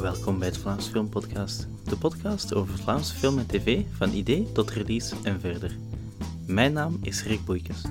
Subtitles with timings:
[0.00, 4.52] Welkom bij het Vlaams Film Podcast, de podcast over Vlaamse film en tv van idee
[4.52, 5.76] tot release en verder.
[6.46, 7.84] Mijn naam is Rick Boeikes.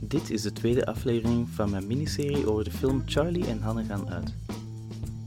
[0.00, 4.08] Dit is de tweede aflevering van mijn miniserie over de film Charlie en Hanne gaan
[4.08, 4.34] uit.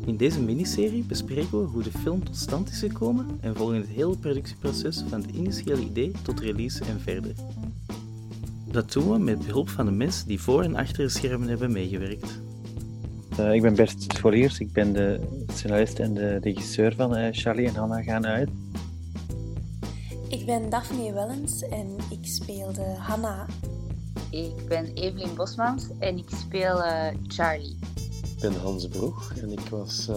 [0.05, 3.87] In deze miniserie bespreken we hoe de film tot stand is gekomen en volgen het
[3.87, 7.33] hele productieproces van het initiële idee tot release en verder.
[8.71, 11.71] Dat doen we met behulp van de mensen die voor en achter de schermen hebben
[11.71, 12.39] meegewerkt.
[13.39, 15.19] Uh, ik ben Bert Scholiers, ik ben de
[15.53, 18.49] scenarist en de regisseur van uh, Charlie en Hanna gaan uit.
[20.27, 23.45] Ik ben Daphne Wellens en ik speelde Hanna.
[24.29, 27.77] Ik ben Evelien Bosmans en ik speel uh, Charlie.
[28.35, 30.09] Ik ben Hans Broeg en ik was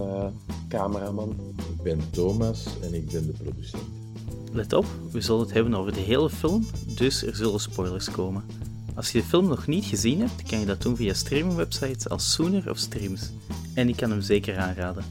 [0.69, 1.37] cameraman.
[1.57, 3.83] Ik ben Thomas en ik ben de producent.
[4.53, 8.45] Let op, we zullen het hebben over de hele film, dus er zullen spoilers komen.
[8.95, 12.33] Als je de film nog niet gezien hebt, kan je dat doen via streamingwebsites als
[12.33, 13.31] Sooner of Streams.
[13.75, 15.05] En ik kan hem zeker aanraden.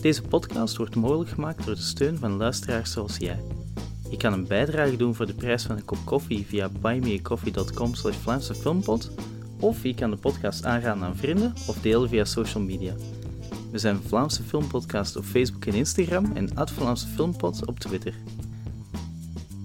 [0.00, 3.40] Deze podcast wordt mogelijk gemaakt door de steun van luisteraars zoals jij.
[4.10, 8.16] Je kan een bijdrage doen voor de prijs van een kop koffie via buymeacoffee.com slash
[8.16, 9.10] Vlaamse Filmpot,
[9.60, 12.94] of je kan de podcast aanraden aan vrienden of delen via social media.
[13.70, 18.14] We zijn Vlaamse Filmpodcast op Facebook en Instagram en Vlaamse Filmpot op Twitter.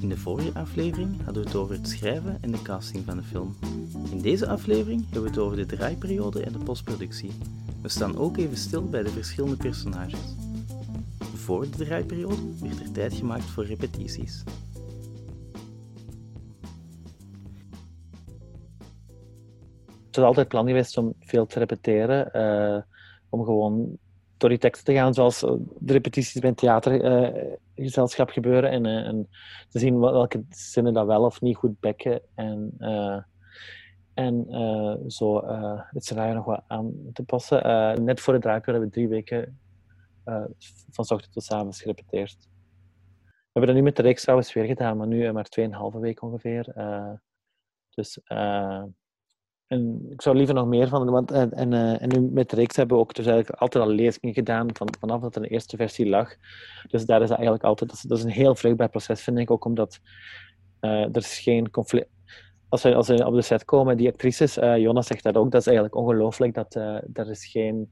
[0.04, 3.24] In de vorige aflevering hadden we het over het schrijven en de casting van de
[3.24, 3.56] film.
[4.12, 7.32] In deze aflevering hebben we het over de draaiperiode en de postproductie.
[7.82, 10.36] We staan ook even stil bij de verschillende personages.
[11.36, 14.44] Voor de draaiperiode werd er tijd gemaakt voor repetities.
[20.06, 22.82] Het is altijd plan geweest om veel te repeteren, uh,
[23.30, 23.98] om gewoon
[24.50, 25.40] teksten te gaan, zoals
[25.80, 28.70] de repetities bij een theatergezelschap gebeuren.
[28.70, 29.30] En, uh, en,
[29.70, 32.22] te zien welke zinnen dat wel of niet goed bekken.
[32.36, 33.22] En, uh,
[34.14, 34.46] en
[35.08, 35.46] zo
[35.90, 38.04] het scenario nog wat aan te passen.
[38.04, 39.60] net voor de draaiperiode hebben we drie weken
[40.90, 42.38] van ochtend tot avond gerepeteerd.
[43.24, 46.28] We hebben dat nu met de reeks trouwens weer gedaan, maar nu maar 2,5 weken
[46.28, 46.74] ongeveer.
[47.90, 48.20] dus
[49.68, 52.76] en ik zou liever nog meer van want en, en, uh, en nu met reeks
[52.76, 56.10] hebben we ook dus eigenlijk altijd al lezingen gedaan van, vanaf dat de eerste versie
[56.10, 56.36] lag.
[56.88, 59.66] Dus daar is dat eigenlijk altijd, dat is, een heel vruchtbaar proces vind ik, ook
[59.66, 60.00] omdat
[60.82, 62.10] uh, er is geen conflict.
[62.70, 65.52] Als we, als we op de set komen, die actrices, uh, Jonas zegt dat ook,
[65.52, 66.76] dat is eigenlijk ongelooflijk, dat
[67.14, 67.92] er is geen...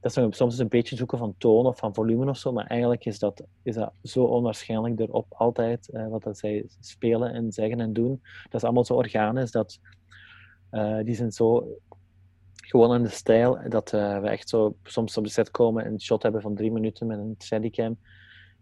[0.00, 3.04] Dat is soms een beetje zoeken van toon of van volume of zo, maar eigenlijk
[3.04, 7.92] is dat, is dat zo onwaarschijnlijk erop altijd, wat dat zij spelen en zeggen en
[7.92, 8.20] doen.
[8.42, 10.02] Dat is allemaal zo organisch, dat uh,
[11.04, 11.78] die zijn zo
[12.54, 15.92] gewoon in de stijl dat uh, we echt zo soms op de set komen en
[15.92, 17.98] een shot hebben van drie minuten met een steadicam.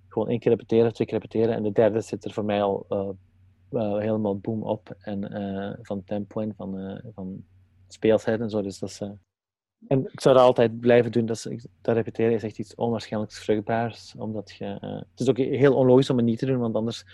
[0.09, 2.87] Gewoon één keer repeteren, twee keer repeteren en de derde zit er voor mij al
[2.91, 7.45] uh, helemaal boom op en van tempo en van, van
[7.89, 8.63] speelsheid en zo.
[8.63, 9.01] Dus dat is,
[9.87, 11.27] en ik zou dat altijd blijven doen.
[11.27, 11.49] Dat,
[11.81, 14.15] dat repeteren is echt iets onwaarschijnlijk vruchtbaars.
[14.19, 14.65] Omdat je,
[15.11, 17.05] het is ook heel onlogisch om het niet te doen, want anders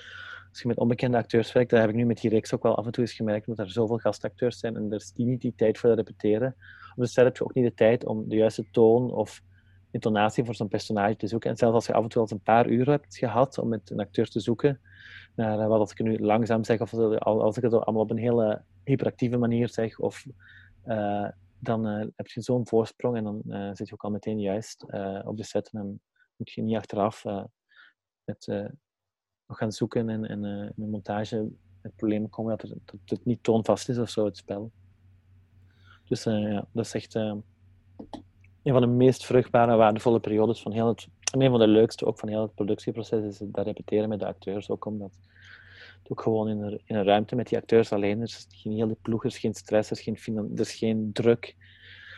[0.57, 2.77] als je met onbekende acteurs werkt, dat heb ik nu met die reeks ook wel
[2.77, 5.55] af en toe eens gemerkt, omdat er zoveel gastacteurs zijn en er is niet die
[5.57, 6.57] tijd voor het repeteren.
[6.95, 9.43] Op de set heb je ook niet de tijd om de juiste toon of
[9.91, 11.51] intonatie voor zo'n personage te zoeken.
[11.51, 13.91] En zelfs als je af en toe al een paar uur hebt gehad om met
[13.91, 14.81] een acteur te zoeken,
[15.35, 18.63] naar eh, wat ik nu langzaam zeg, of als ik het allemaal op een hele
[18.85, 20.27] hyperactieve manier zeg, of
[20.87, 21.29] uh,
[21.59, 23.43] dan uh, heb je zo'n voorsprong en dan
[23.77, 24.83] zit je ook al meteen juist
[25.25, 26.01] op de set en dan
[26.37, 27.25] moet je niet achteraf
[28.25, 28.73] met
[29.47, 31.49] nog gaan zoeken en, en uh, in de montage
[31.83, 34.71] het probleem komen dat, dat, het niet toonvast is of zo, het spel.
[36.05, 37.35] Dus uh, ja, dat is echt uh,
[38.63, 41.67] een van de meest vruchtbare en waardevolle periodes van heel het, en een van de
[41.67, 45.11] leukste ook van heel het productieproces is dat repeteren met de acteurs, ook omdat
[46.03, 48.73] het ook gewoon in een, in een ruimte met die acteurs alleen, er is geen
[48.73, 50.17] hele ploeg, er is geen stress, er is geen,
[50.57, 51.57] geen druk.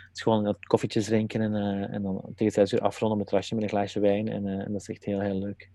[0.08, 3.54] Het is gewoon koffietjes drinken en, uh, en dan tegen zes uur afronden met rasje
[3.54, 5.70] met een glaasje wijn en, en dat is echt heel, heel leuk.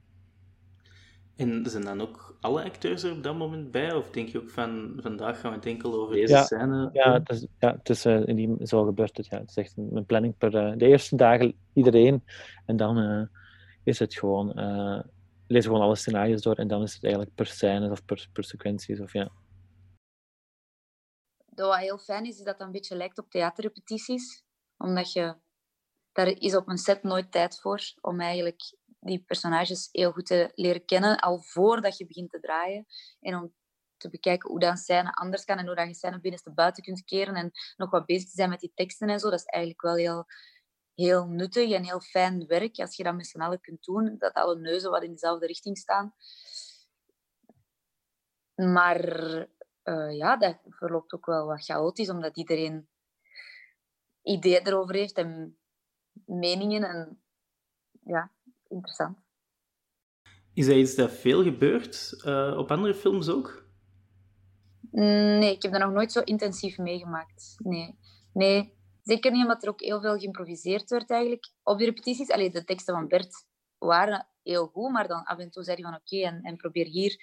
[1.35, 3.93] En zijn dan ook alle acteurs er op dat moment bij?
[3.93, 6.89] Of denk je ook van vandaag gaan we het enkel over deze ja, scène?
[6.93, 9.25] Ja, het is, ja, het is, uh, in die, zo gebeurt het.
[9.25, 9.39] Ja.
[9.39, 12.23] Het is echt een, een planning per uh, de eerste dagen iedereen.
[12.65, 13.25] En dan uh,
[13.83, 14.47] is het gewoon,
[15.47, 16.55] lezen gewoon alle scenario's door.
[16.55, 18.99] En dan is het eigenlijk per scène of per, per sequenties.
[18.99, 19.31] Of, ja.
[21.45, 24.43] Wat heel fijn is, is dat het een beetje lijkt op theaterrepetities.
[24.77, 25.35] Omdat je,
[26.11, 30.51] daar is op een set nooit tijd voor om eigenlijk die personages heel goed te
[30.55, 32.85] leren kennen, al voordat je begint te draaien.
[33.19, 33.53] En om
[33.97, 37.03] te bekijken hoe dan scène anders kan en hoe dat je scène binnenste buiten kunt
[37.03, 39.29] keren en nog wat bezig te zijn met die teksten en zo.
[39.29, 40.25] Dat is eigenlijk wel heel,
[40.95, 44.33] heel nuttig en heel fijn werk als je dat met z'n allen kunt doen, dat
[44.33, 46.13] alle neuzen wat in dezelfde richting staan.
[48.55, 49.09] Maar
[49.83, 52.87] uh, ja, dat verloopt ook wel wat chaotisch, omdat iedereen
[54.23, 55.57] ideeën erover heeft en
[56.25, 56.83] meningen.
[56.83, 57.21] En
[58.03, 58.31] ja,
[58.73, 59.17] interessant.
[60.53, 63.63] Is dat iets dat veel gebeurt uh, op andere films ook?
[64.91, 67.55] Nee, ik heb dat nog nooit zo intensief meegemaakt.
[67.57, 67.97] Nee.
[68.33, 71.51] nee, zeker niet omdat er ook heel veel geïmproviseerd werd eigenlijk.
[71.63, 73.45] Op de repetities, allee, de teksten van Bert
[73.77, 76.85] waren heel goed, maar dan af en toe zei hij van oké, en, en probeer
[76.85, 77.17] hier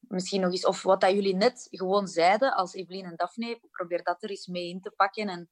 [0.00, 4.02] misschien nog eens, of wat dat jullie net gewoon zeiden als Evelien en Daphne, probeer
[4.02, 5.28] dat er eens mee in te pakken.
[5.28, 5.48] En,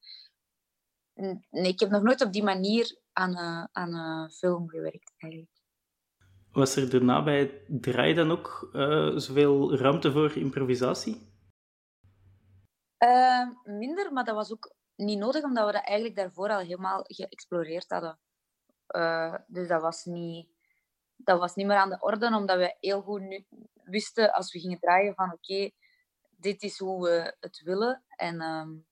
[1.49, 5.51] nee, ik heb nog nooit op die manier aan, uh, aan een film gewerkt eigenlijk.
[6.51, 11.27] Was er daarna bij het draai dan ook uh, zoveel ruimte voor improvisatie?
[13.63, 17.89] Minder, maar dat was ook niet nodig, omdat we dat eigenlijk daarvoor al helemaal geëxploreerd
[17.89, 18.19] hadden.
[18.95, 20.49] Uh, dus dat was, niet,
[21.15, 23.45] dat was niet meer aan de orde, omdat we heel goed nu
[23.83, 25.73] wisten als we gingen draaien van oké, okay,
[26.29, 28.03] dit is hoe we het willen.
[28.07, 28.87] En, um,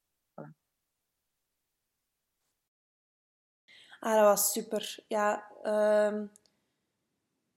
[4.08, 5.04] Ah, dat was super.
[5.08, 5.44] Ja,
[6.08, 6.32] um,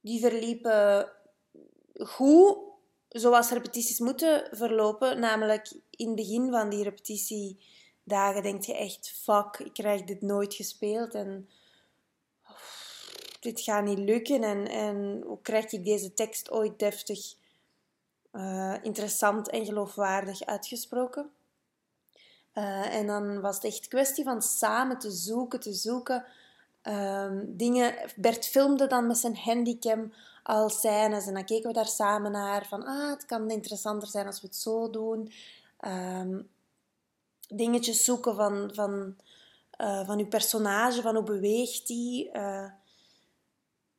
[0.00, 1.12] die verliepen
[1.94, 2.58] goed,
[3.08, 5.20] zoals repetities moeten verlopen.
[5.20, 10.54] Namelijk in het begin van die repetitiedagen denk je echt, fuck, ik krijg dit nooit
[10.54, 11.48] gespeeld en
[13.40, 14.42] dit gaat niet lukken.
[14.42, 17.34] En, en hoe krijg ik deze tekst ooit deftig,
[18.32, 21.30] uh, interessant en geloofwaardig uitgesproken?
[22.54, 26.24] Uh, en dan was het echt kwestie van samen te zoeken, te zoeken
[26.82, 27.94] um, dingen.
[28.16, 30.12] Bert filmde dan met zijn handicam
[30.42, 34.26] al scènes en dan keken we daar samen naar van ah, het kan interessanter zijn
[34.26, 35.32] als we het zo doen.
[35.80, 36.48] Um,
[37.48, 39.16] dingetjes zoeken van, van,
[39.80, 42.30] uh, van uw personage, van hoe beweegt die.
[42.32, 42.70] Uh,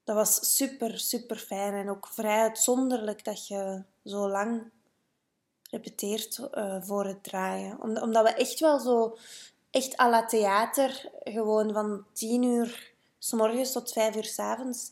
[0.04, 4.72] dat was super, super fijn en ook vrij uitzonderlijk dat je zo lang
[5.70, 7.82] repeteert uh, voor het draaien.
[7.82, 9.18] Om, omdat we echt wel zo
[9.72, 14.92] echt à la theater, gewoon van tien uur s morgens tot vijf uur s avonds,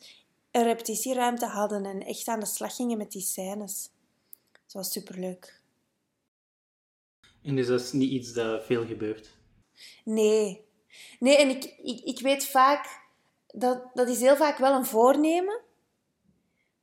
[0.51, 3.89] een repetitieruimte hadden en echt aan de slag gingen met die scènes.
[4.51, 5.61] Dat was superleuk.
[7.41, 9.37] En dus dat is niet iets dat veel gebeurt?
[10.03, 10.65] Nee.
[11.19, 13.07] Nee, en ik, ik, ik weet vaak...
[13.53, 15.61] Dat, dat is heel vaak wel een voornemen.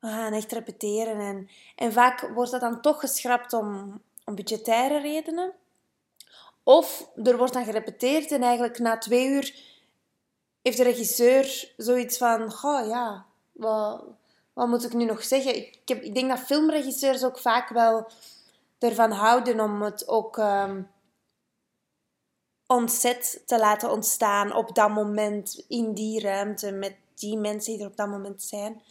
[0.00, 1.20] We gaan echt repeteren.
[1.20, 5.54] En, en vaak wordt dat dan toch geschrapt om, om budgettaire redenen.
[6.68, 9.54] Of er wordt dan gerepeteerd en eigenlijk na twee uur
[10.62, 14.04] heeft de regisseur zoiets van: Goh ja, wat,
[14.52, 15.56] wat moet ik nu nog zeggen?
[15.56, 18.06] Ik, heb, ik denk dat filmregisseurs ook vaak wel
[18.78, 20.90] ervan houden om het ook um,
[22.66, 27.90] ontzet te laten ontstaan op dat moment, in die ruimte, met die mensen die er
[27.90, 28.82] op dat moment zijn.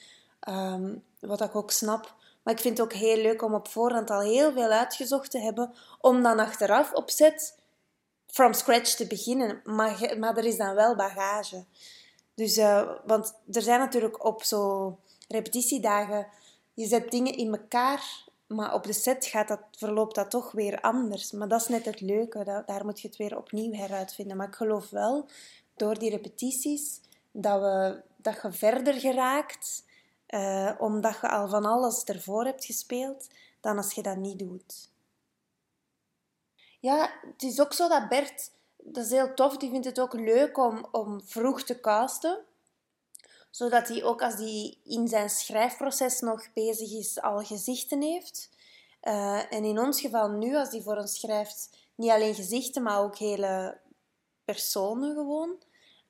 [0.50, 2.13] Um, wat ik ook snap.
[2.44, 5.39] Maar ik vind het ook heel leuk om op voorhand al heel veel uitgezocht te
[5.39, 7.63] hebben, om dan achteraf op set
[8.35, 9.61] from scratch te beginnen.
[9.63, 11.65] Maar, maar er is dan wel bagage.
[12.33, 14.97] Dus, uh, want er zijn natuurlijk op zo
[15.27, 16.27] repetitiedagen,
[16.73, 20.81] je zet dingen in elkaar, maar op de set gaat dat, verloopt dat toch weer
[20.81, 21.31] anders.
[21.31, 24.38] Maar dat is net het leuke, daar moet je het weer opnieuw heruitvinden.
[24.38, 25.29] Maar ik geloof wel,
[25.75, 29.83] door die repetities, dat, we, dat je verder geraakt,
[30.29, 33.27] uh, omdat je al van alles ervoor hebt gespeeld,
[33.61, 34.93] dan als je dat niet doet.
[36.86, 40.13] Ja, het is ook zo dat Bert, dat is heel tof, die vindt het ook
[40.13, 42.38] leuk om, om vroeg te casten.
[43.50, 48.50] Zodat hij ook als hij in zijn schrijfproces nog bezig is, al gezichten heeft.
[49.04, 53.01] Uh, en in ons geval nu, als hij voor ons schrijft, niet alleen gezichten, maar
[53.01, 53.77] ook hele
[54.44, 55.50] personen gewoon.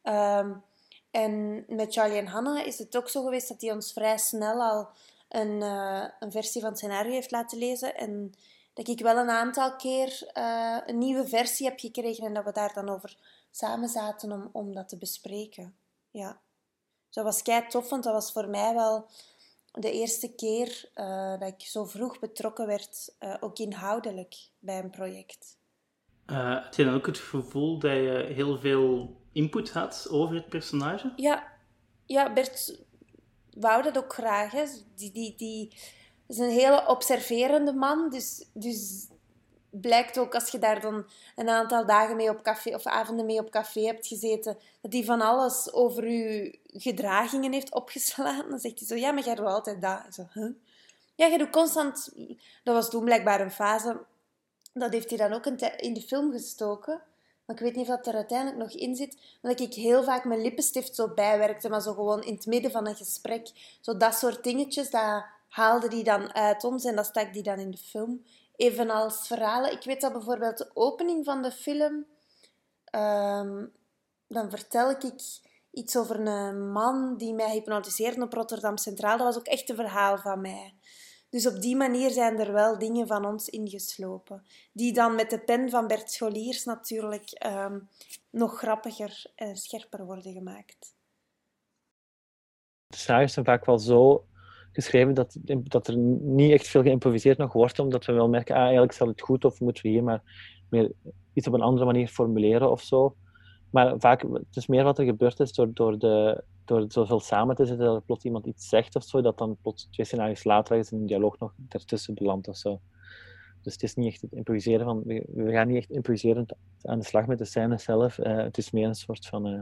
[0.04, 0.64] Um,
[1.12, 4.62] en met Charlie en Hannah is het ook zo geweest dat hij ons vrij snel
[4.62, 4.90] al
[5.30, 7.96] een, uh, een versie van het scenario heeft laten lezen.
[7.96, 8.34] En
[8.76, 12.52] dat ik wel een aantal keer uh, een nieuwe versie heb gekregen en dat we
[12.52, 13.18] daar dan over
[13.52, 15.76] samen zaten om, om dat te bespreken.
[16.12, 16.42] Ja.
[17.06, 19.10] Dus dat was kei tof, want dat was voor mij wel
[19.72, 24.90] de eerste keer uh, dat ik zo vroeg betrokken werd, uh, ook inhoudelijk, bij een
[24.90, 25.58] project.
[26.26, 31.14] had je dan ook het gevoel dat je heel veel input had over het personage?
[31.16, 31.48] Ja,
[32.06, 32.84] ja Bert
[33.60, 34.52] wou dat ook graag.
[34.52, 34.64] Hè.
[34.96, 35.78] Die, die, die,
[36.28, 38.10] is een hele observerende man.
[38.10, 39.08] Dus, dus
[39.70, 41.06] blijkt ook als je daar dan
[41.36, 45.04] een aantal dagen mee op café of avonden mee op café hebt gezeten, dat hij
[45.04, 48.50] van alles over je gedragingen heeft opgeslagen.
[48.50, 50.02] Dan zegt hij zo: Ja, maar jij doet altijd dat.
[50.10, 50.52] Zo, huh?
[51.16, 52.14] Ja, jij doet constant.
[52.64, 54.04] Dat was toen blijkbaar een fase.
[54.74, 55.46] Dat heeft hij dan ook
[55.78, 57.02] in de film gestoken.
[57.46, 59.18] Maar ik weet niet of dat er uiteindelijk nog in zit.
[59.42, 62.88] Omdat ik heel vaak mijn lippenstift zo bijwerkte, maar zo gewoon in het midden van
[62.88, 63.52] een gesprek.
[63.82, 67.60] Zo dat soort dingetjes, dat haalde die dan uit ons en dat stak die dan
[67.60, 68.24] in de film.
[68.56, 69.72] Evenals verhalen.
[69.72, 72.06] Ik weet dat bijvoorbeeld de opening van de film...
[72.96, 73.74] Um,
[74.28, 75.04] dan vertel ik
[75.72, 79.18] iets over een man die mij hypnotiseerde op Rotterdam Centraal.
[79.18, 80.74] Dat was ook echt een verhaal van mij.
[81.30, 84.46] Dus op die manier zijn er wel dingen van ons ingeslopen.
[84.74, 87.80] Die dan met de pen van Bert Scholiers natuurlijk ehm,
[88.30, 90.96] nog grappiger en scherper worden gemaakt.
[92.88, 94.26] De scenario's zijn vaak wel zo
[94.76, 98.62] geschreven dat, dat er niet echt veel geïmproviseerd nog wordt, omdat we wel merken, ah,
[98.62, 100.22] eigenlijk staat het goed of moeten we hier maar
[100.70, 100.92] meer
[101.34, 103.16] iets op een andere manier formuleren of zo.
[103.70, 107.56] Maar vaak, het is meer wat er gebeurd is door, door, de, door zoveel samen
[107.56, 110.44] te zitten, dat er plots iemand iets zegt of zo, dat dan plots twee scenario's
[110.44, 112.80] later is een dialoog nog ertussen belandt of zo.
[113.62, 117.06] Dus het is niet echt het improviseren van, we, gaan niet echt improviserend aan de
[117.06, 118.18] slag met de scène zelf.
[118.18, 119.62] Uh, het is meer een soort van uh,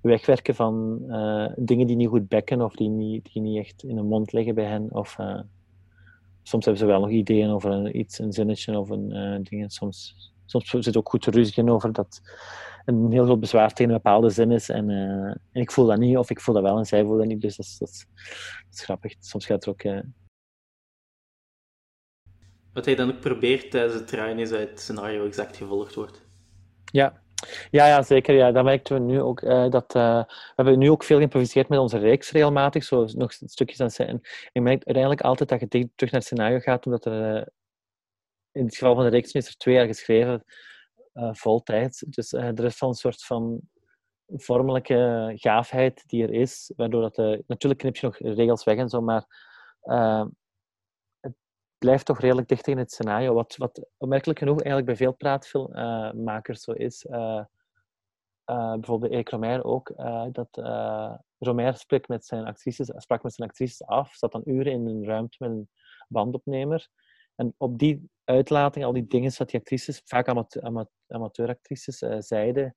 [0.00, 3.96] wegwerken van uh, dingen die niet goed bekken of die niet, die niet echt in
[3.96, 4.88] de mond liggen bij hen.
[4.90, 5.16] Of,
[6.42, 9.72] soms hebben ze wel nog ideeën over een, iets, een zinnetje of een ding.
[9.72, 10.14] Soms,
[10.46, 12.20] soms zit ook goed te ruziën over dat
[12.84, 14.68] een heel groot bezwaar tegen een bepaalde zin is.
[14.68, 17.18] En, uh, en, ik voel dat niet, of ik voel dat wel en zij voelen
[17.18, 17.40] dat niet.
[17.40, 18.06] Dus dat is, dat is,
[18.66, 19.14] dat is grappig.
[19.20, 19.84] Soms gaat er ook.
[19.84, 20.00] Uh...
[22.72, 26.28] Wat hij dan ook probeert tijdens het draaien is dat het scenario exact gevolgd wordt.
[26.84, 27.19] Ja,
[27.70, 28.34] ja, ja, zeker.
[28.34, 28.52] Ja.
[28.52, 29.40] Dat merken we nu ook.
[29.42, 33.32] Uh, dat, uh, we hebben nu ook veel geïmproviseerd met onze reeks regelmatig, zo nog
[33.32, 34.20] stukjes aan zijn.
[34.52, 37.46] Ik merk uiteindelijk altijd dat je terug naar het scenario gaat, omdat er uh,
[38.52, 40.44] in het geval van de reeks is twee jaar geschreven
[41.14, 42.04] uh, voltijd.
[42.06, 43.60] Dus er is een soort van
[44.26, 47.16] vormelijke gaafheid die er is, waardoor dat
[47.46, 49.26] natuurlijk knip je nog regels weg en zo, maar
[51.80, 53.34] blijft toch redelijk dicht in het scenario.
[53.34, 57.06] Wat, wat opmerkelijk genoeg eigenlijk bij veel praatfilmmakers zo is.
[58.44, 59.92] bijvoorbeeld Erik Romer ook,
[60.32, 60.48] dat
[61.38, 65.04] Romer sprak met zijn actrices, sprak met zijn actrices af, zat dan uren in een
[65.04, 65.68] ruimte met een
[66.08, 66.88] bandopnemer.
[67.34, 70.28] En op die uitlating, al die dingen wat die actrices, vaak
[71.08, 72.76] amateuractrices, uh, zeiden.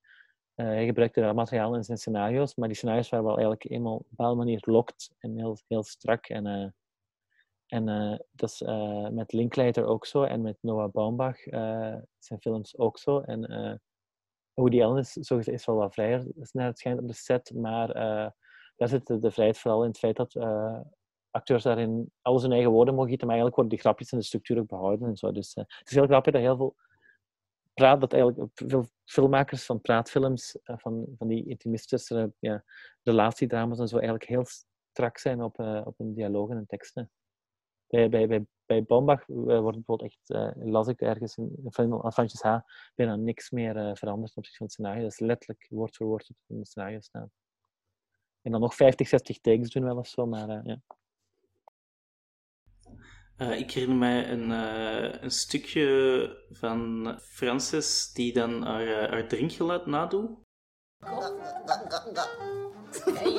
[0.56, 3.94] Uh, hij gebruikte dat materiaal in zijn scenario's, maar die scenario's waren wel eigenlijk eenmaal
[3.94, 6.26] op een bepaalde manier locked en heel, heel strak.
[6.26, 6.74] En,
[7.66, 7.84] en
[8.30, 8.62] dat is
[9.12, 11.38] met Linklater ook zo en met Noah Baumbach
[12.18, 13.20] zijn films ook zo.
[13.20, 13.80] En
[14.54, 17.92] Woody Allen is, zo is wel wat vrijer, naar het schijnt, op de set, maar
[18.76, 20.36] daar zit de, vrijheid vooral in het feit dat
[21.30, 24.24] acteurs daarin alles hun eigen woorden mogen gieten, maar eigenlijk worden die grapjes en de
[24.24, 25.32] structuur ook behouden en zo.
[25.32, 26.74] Dus het is heel grappig dat heel veel
[27.74, 32.64] praat, dat eigenlijk veel filmmakers van praatfilms, van, van die intimistische ja,
[33.02, 34.44] relatiedramas en zo, eigenlijk heel
[34.90, 37.10] strak zijn op, op hun dialogen en teksten.
[37.86, 42.56] Bij, bij, bij, bij Bombach wordt bijvoorbeeld echt, las ik ergens in, Fransjes H,
[42.94, 45.02] bijna niks meer veranderd op zich van het scenario.
[45.02, 47.30] Dat is letterlijk woord voor woord in het scenario staan.
[48.42, 50.80] En dan nog 50, 60 takes doen wel of zo, maar ja.
[53.38, 59.28] Uh, ik herinner mij een, uh, een stukje van Frances die dan haar, uh, haar
[59.28, 60.30] drinkgeluid nadoet.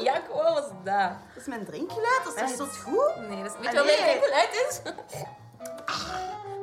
[0.04, 0.84] Ja, wat was dat?
[0.84, 3.28] Dat is mijn drinkgeluid, dat is toch goed?
[3.30, 4.82] Nee, dat is niet wat mijn drinkgeluid is.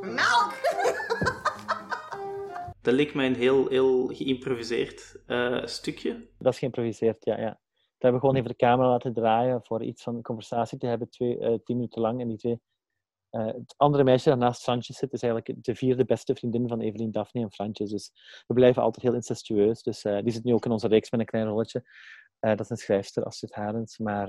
[0.01, 0.53] Melk!
[2.83, 5.17] Dat leek mij een heel, heel geïmproviseerd
[5.65, 6.29] stukje.
[6.39, 7.39] Dat is geïmproviseerd, ja.
[7.39, 7.61] ja.
[8.03, 10.87] Dat hebben we gewoon even de camera laten draaien voor iets van een conversatie te
[10.87, 12.21] hebben, twee, tien minuten lang.
[12.21, 12.61] En die twee
[13.33, 17.11] uh, het andere meisje dat naast zit, is eigenlijk de vierde beste vriendin van Evelien,
[17.11, 17.91] Daphne en Fransjes.
[17.91, 18.11] Dus
[18.47, 19.83] we blijven altijd heel incestueus.
[19.83, 21.83] Dus uh, die zit nu ook in onze reeks met een klein rolletje.
[22.41, 23.99] Uh, dat is een schrijfster, Astrid Harens.
[23.99, 24.29] Maar,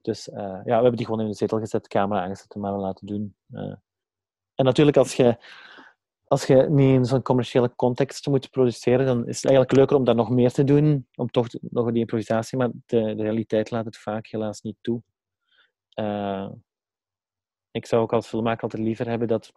[0.00, 2.80] dus ja, we hebben die gewoon in de zetel gezet, camera aangezet en maar we
[2.80, 3.36] laten doen.
[4.54, 5.36] en natuurlijk, als je,
[6.24, 10.04] als je niet in zo'n commerciële context moet produceren, dan is het eigenlijk leuker om
[10.04, 13.84] daar nog meer te doen, om toch nog die improvisatie, maar de, de realiteit laat
[13.84, 15.02] het vaak helaas niet toe
[17.74, 19.52] ik zou ook als filmmaker altijd liever hebben dat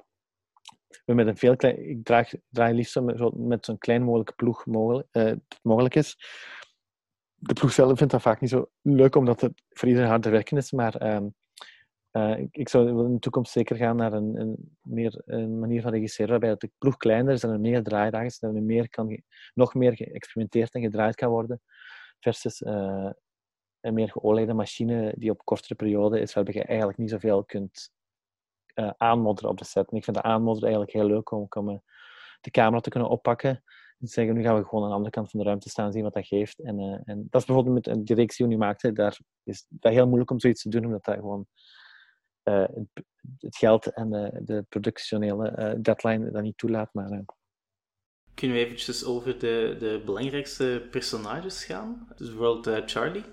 [1.06, 1.90] we met een veel klein...
[1.90, 3.00] Ik draag, draai liefst
[3.34, 6.18] met, zo'n klein mogelijke ploeg mogelijk, uh, mogelijk is.
[7.36, 10.30] De ploeg zelf vindt dat vaak niet zo leuk, omdat het voor iedereen hard te
[10.30, 10.72] werken is.
[10.72, 11.26] Maar uh,
[12.12, 15.92] uh, ik, zou in de toekomst zeker gaan naar een, een, meer, een manier van
[15.92, 19.22] regisseren waarbij de ploeg kleiner is en er meer draaidagen is, dat er meer kan,
[19.54, 21.62] nog meer geëxperimenteerd en gedraaid kan worden,
[22.20, 23.10] versus uh,
[23.80, 27.96] een meer geoliede machine die op kortere periode is, waarbij je eigenlijk niet zoveel kunt
[28.80, 29.92] uh, aanmodderen op de set.
[29.92, 31.78] En ik vind de aanmodderen eigenlijk heel leuk om, om uh,
[32.42, 33.64] de camera te kunnen oppakken.
[34.00, 36.04] En zeggen, nu gaan we gewoon aan de andere kant van de ruimte staan, zien
[36.04, 36.60] wat dat geeft.
[36.60, 39.66] En, uh, en dat is bijvoorbeeld met een directie die we nu maakte, daar is
[39.70, 41.48] dat heel moeilijk om zoiets te doen, omdat dat gewoon
[42.44, 43.06] het,
[43.40, 46.94] het, geld en de, de productionele deadline dat niet toelaat.
[46.94, 47.24] Maar,
[48.34, 52.08] Kunnen we eventjes over de, de belangrijkste personages gaan?
[52.16, 53.24] Dus bijvoorbeeld Charlie?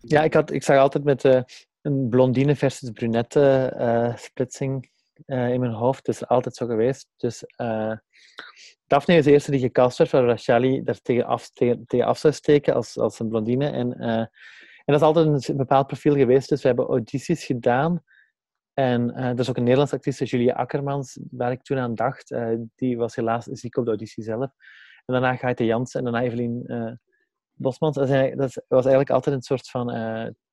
[0.00, 1.44] Ja, ik, had, ik zag altijd met
[1.82, 4.90] een blondine versus brunette uh, splitsing
[5.26, 6.06] eh, in mijn hoofd.
[6.06, 7.08] Het is altijd zo geweest.
[7.16, 7.96] Dus uh,
[8.86, 11.24] Daphne is de eerste die gecast werd, waar Rachali daar tegen
[12.06, 13.70] af, zou steken als, als een blondine.
[13.70, 14.30] En, en
[14.84, 16.48] dat is altijd een bepaald profiel geweest.
[16.48, 18.02] Dus we hebben audities gedaan.
[18.74, 22.34] En er is ook een Nederlandse actrice, Julia Akkermans, waar ik toen aan dacht.
[22.76, 24.50] die was helaas ziek op de auditie zelf.
[25.04, 26.66] En daarna Gaite Jansen en daarna Evelien
[27.52, 27.96] Bosmans.
[27.96, 28.08] Dat,
[28.68, 29.90] was eigenlijk altijd een soort van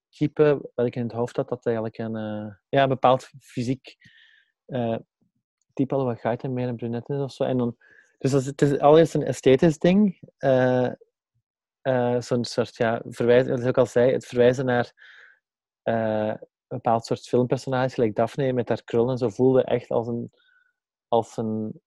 [0.10, 3.96] type wat ik in het hoofd had, dat eigenlijk een, uh, ja, bepaald fysiek
[4.68, 4.98] uh,
[5.74, 7.44] type al wat gaat en meer een brunette is of zo.
[7.44, 7.78] En dan,
[8.18, 10.22] dus dat het is allereerst een esthetisch ding.
[10.40, 10.92] Uh,
[12.20, 14.94] Zo'n soort, ja, verwijzen, zoals ik al zei, het verwijzen naar
[15.84, 20.32] een bepaald soort filmpersonage, gelijk Daphne met haar krullen en zo, voelde echt als een,
[21.08, 21.82] als een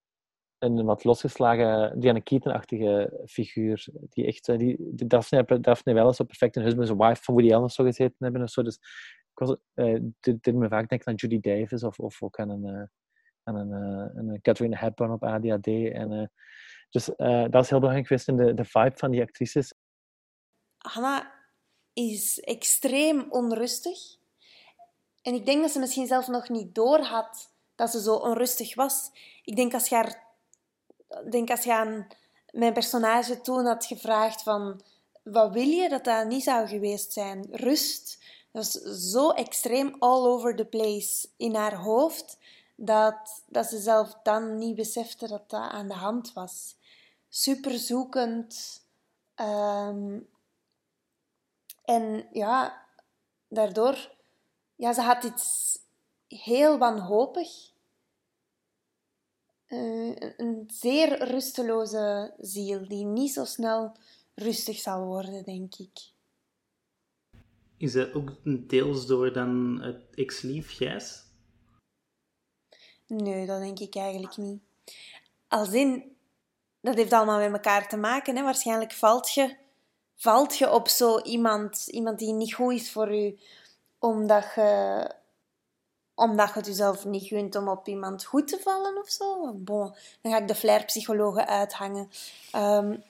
[0.62, 3.86] een wat losgeslagen Diana Keaton-achtige figuur.
[4.08, 7.54] Die echt, eh, die, die Daphne, Daphne wel zo perfect een husband's wife van Woody
[7.54, 8.62] Allen zo gezeten hebben of zo.
[8.62, 8.74] Dus
[9.30, 12.66] ik was, uh, dit, me vaak denken aan Judy Davis of, of ook aan een,
[12.66, 12.82] uh,
[13.42, 13.72] aan een,
[14.16, 15.66] een Catherine Hepburn op ADHD.
[15.92, 16.32] En,
[16.90, 17.04] dus
[17.50, 19.74] dat is heel belangrijk geweest in de, de vibe van die actrices.
[20.78, 21.32] Hanna
[21.92, 23.98] is extreem onrustig.
[25.22, 28.74] En ik denk dat ze misschien zelf nog niet door had dat ze zo onrustig
[28.74, 29.10] was.
[29.44, 30.31] Ik denk als je haar
[31.30, 32.06] denk als je aan
[32.50, 34.80] mijn personage toen had gevraagd van
[35.22, 37.48] wat wil je dat dat niet zou geweest zijn?
[37.50, 38.18] Rust.
[38.52, 42.38] Dat was zo extreem all over the place in haar hoofd
[42.76, 46.76] dat, dat ze zelf dan niet besefte dat dat aan de hand was.
[47.28, 48.80] Super zoekend.
[49.34, 50.20] Ehm,
[51.84, 52.86] en ja,
[53.48, 54.14] daardoor,
[54.76, 55.78] ja, ze had iets
[56.28, 57.71] heel wanhopig
[59.72, 63.96] uh, een zeer rusteloze ziel die niet zo snel
[64.34, 66.10] rustig zal worden, denk ik.
[67.76, 68.30] Is dat ook
[68.68, 71.24] deels door dan het ex-lief Gijs?
[73.06, 74.62] Nee, dat denk ik eigenlijk niet.
[75.48, 76.16] Als in,
[76.80, 78.36] dat heeft allemaal met elkaar te maken.
[78.36, 78.42] Hè?
[78.42, 79.56] Waarschijnlijk valt je,
[80.16, 83.38] valt je op zo iemand, iemand die niet goed is voor u,
[83.98, 85.10] omdat je
[86.14, 89.52] omdat je het jezelf niet gunt om op iemand goed te vallen of zo.
[89.52, 92.10] Bon, dan ga ik de flair-psychologen uithangen.
[92.56, 93.02] Um,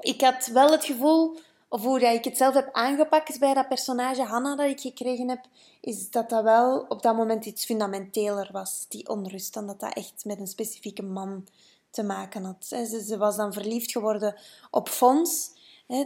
[0.00, 4.22] ik had wel het gevoel, of hoe ik het zelf heb aangepakt bij dat personage
[4.22, 5.44] Hanna dat ik gekregen heb,
[5.80, 9.94] is dat dat wel op dat moment iets fundamenteler was, die onrust, dan dat dat
[9.94, 11.46] echt met een specifieke man
[11.90, 12.66] te maken had.
[12.66, 14.34] Ze, was dan verliefd geworden
[14.70, 15.50] op Fons,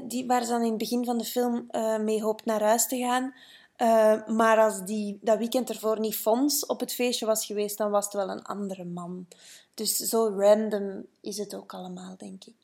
[0.03, 2.87] die, waar ze dan in het begin van de film uh, mee hoopt naar huis
[2.87, 3.35] te gaan.
[3.83, 7.91] Uh, maar als die dat weekend ervoor niet Fons op het feestje was geweest, dan
[7.91, 9.27] was het wel een andere man.
[9.75, 12.57] Dus zo random is het ook allemaal, denk ik.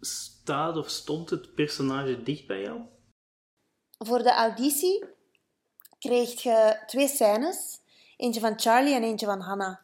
[0.00, 2.80] Staat of stond het personage dicht bij jou?
[3.98, 5.04] Voor de auditie
[5.98, 7.78] kreeg je twee scènes.
[8.16, 9.76] Eentje van Charlie en eentje van Hannah.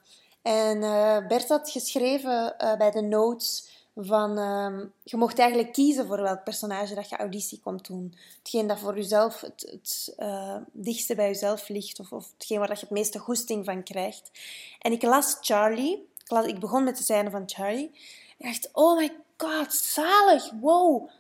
[0.42, 6.06] En uh, Bert had geschreven uh, bij de notes van um, je mocht eigenlijk kiezen
[6.06, 8.14] voor welk personage dat je auditie komt doen.
[8.38, 12.68] Hetgeen dat voor jezelf het, het uh, dichtste bij jezelf ligt, of, of hetgeen waar
[12.68, 14.30] dat je het meeste goesting van krijgt.
[14.78, 17.90] En ik las Charlie, ik, las, ik begon met de scène van Charlie.
[18.38, 21.11] Ik dacht, oh my god, zalig, wow,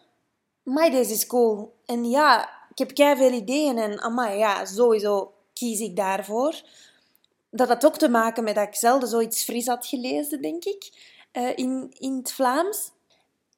[0.62, 1.74] my deze is cool.
[1.86, 6.62] En ja, ik heb kei veel ideeën en amai, ja, sowieso kies ik daarvoor.
[7.50, 11.14] Dat had ook te maken met dat ik zelden zoiets fris had gelezen, denk ik.
[11.36, 12.90] Eh, in, in het Vlaams.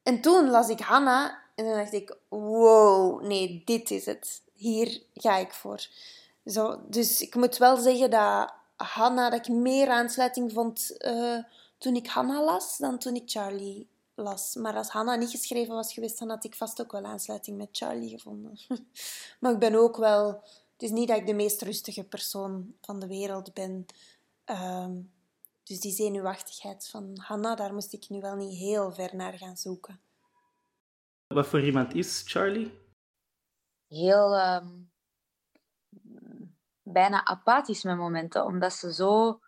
[0.03, 4.41] En toen las ik Hanna en dan dacht ik, wow, nee, dit is het.
[4.53, 5.87] Hier ga ik voor.
[6.45, 11.37] Zo, dus ik moet wel zeggen dat Hanna, dat ik meer aansluiting vond uh,
[11.77, 14.55] toen ik Hanna las dan toen ik Charlie las.
[14.55, 17.69] Maar als Hanna niet geschreven was geweest, dan had ik vast ook wel aansluiting met
[17.71, 18.59] Charlie gevonden.
[19.39, 20.27] maar ik ben ook wel...
[20.73, 23.85] Het is niet dat ik de meest rustige persoon van de wereld ben.
[24.45, 25.11] Um,
[25.69, 29.57] dus die zenuwachtigheid van Hanna, daar moest ik nu wel niet heel ver naar gaan
[29.57, 30.01] zoeken.
[31.27, 32.79] Wat voor iemand is Charlie?
[33.87, 34.91] Heel um,
[36.81, 39.39] bijna apathisch met momenten, omdat ze zo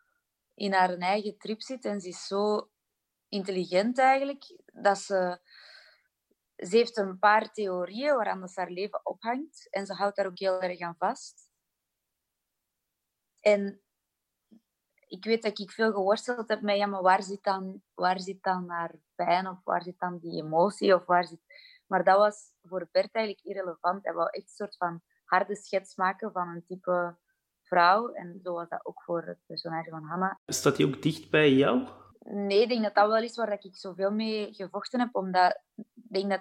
[0.54, 2.70] in haar eigen trip zit en ze is zo
[3.30, 5.40] intelligent eigenlijk, dat ze...
[6.56, 10.40] Ze heeft een paar theorieën waaraan ze haar leven ophangt en ze houdt daar ook
[10.40, 11.50] heel erg aan vast.
[13.40, 13.82] En
[15.12, 18.44] ik weet dat ik veel geworsteld heb met, ja, maar waar zit dan, waar zit
[18.44, 21.40] dan haar pijn of waar zit dan die emotie of waar zit...
[21.88, 24.04] Maar dat was voor Bert eigenlijk irrelevant.
[24.04, 27.18] Hij wou echt een soort van harde schets maken van een type
[27.62, 28.12] vrouw.
[28.12, 30.40] En zo was dat ook voor het personage van Hanna.
[30.46, 31.88] Staat hij ook dicht bij jou?
[32.20, 35.16] Nee, ik denk dat dat wel is waar ik zoveel mee gevochten heb.
[35.16, 36.40] Omdat ik denk dat,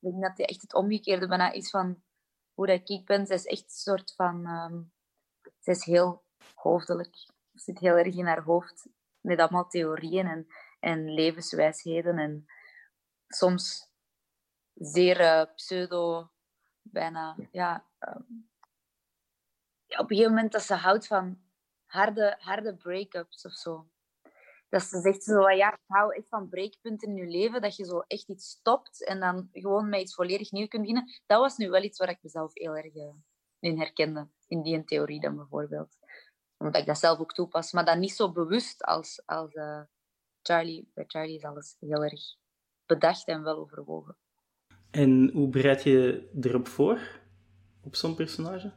[0.00, 2.02] ik denk dat hij echt het omgekeerde bijna is van
[2.54, 3.26] hoe dat ik ben.
[3.26, 4.46] Zij is echt een soort van...
[4.46, 4.92] Um,
[5.58, 6.24] zij is heel
[6.54, 7.14] hoofdelijk
[7.54, 8.86] zit heel erg in haar hoofd
[9.20, 10.46] met allemaal theorieën en,
[10.80, 12.18] en levenswijsheden.
[12.18, 12.46] En
[13.28, 13.90] soms
[14.74, 16.30] zeer uh, pseudo,
[16.82, 18.50] bijna, ja, um,
[19.86, 21.40] ja, Op een gegeven moment dat ze houdt van
[21.84, 23.86] harde, harde break-ups of zo.
[24.68, 27.84] Dat ze zegt zo, ja, ik hou echt van breekpunten in je leven, dat je
[27.84, 31.20] zo echt iets stopt en dan gewoon met iets volledig nieuw kunt beginnen.
[31.26, 33.14] Dat was nu wel iets waar ik mezelf heel erg uh,
[33.58, 35.96] in herkende, in die theorie dan bijvoorbeeld
[36.64, 37.72] omdat ik dat zelf ook toepas.
[37.72, 39.80] Maar dan niet zo bewust als, als uh,
[40.42, 40.90] Charlie.
[40.94, 42.20] Bij Charlie is alles heel erg
[42.86, 44.16] bedacht en wel overwogen.
[44.90, 47.20] En hoe bereid je erop voor,
[47.82, 48.72] op zo'n personage?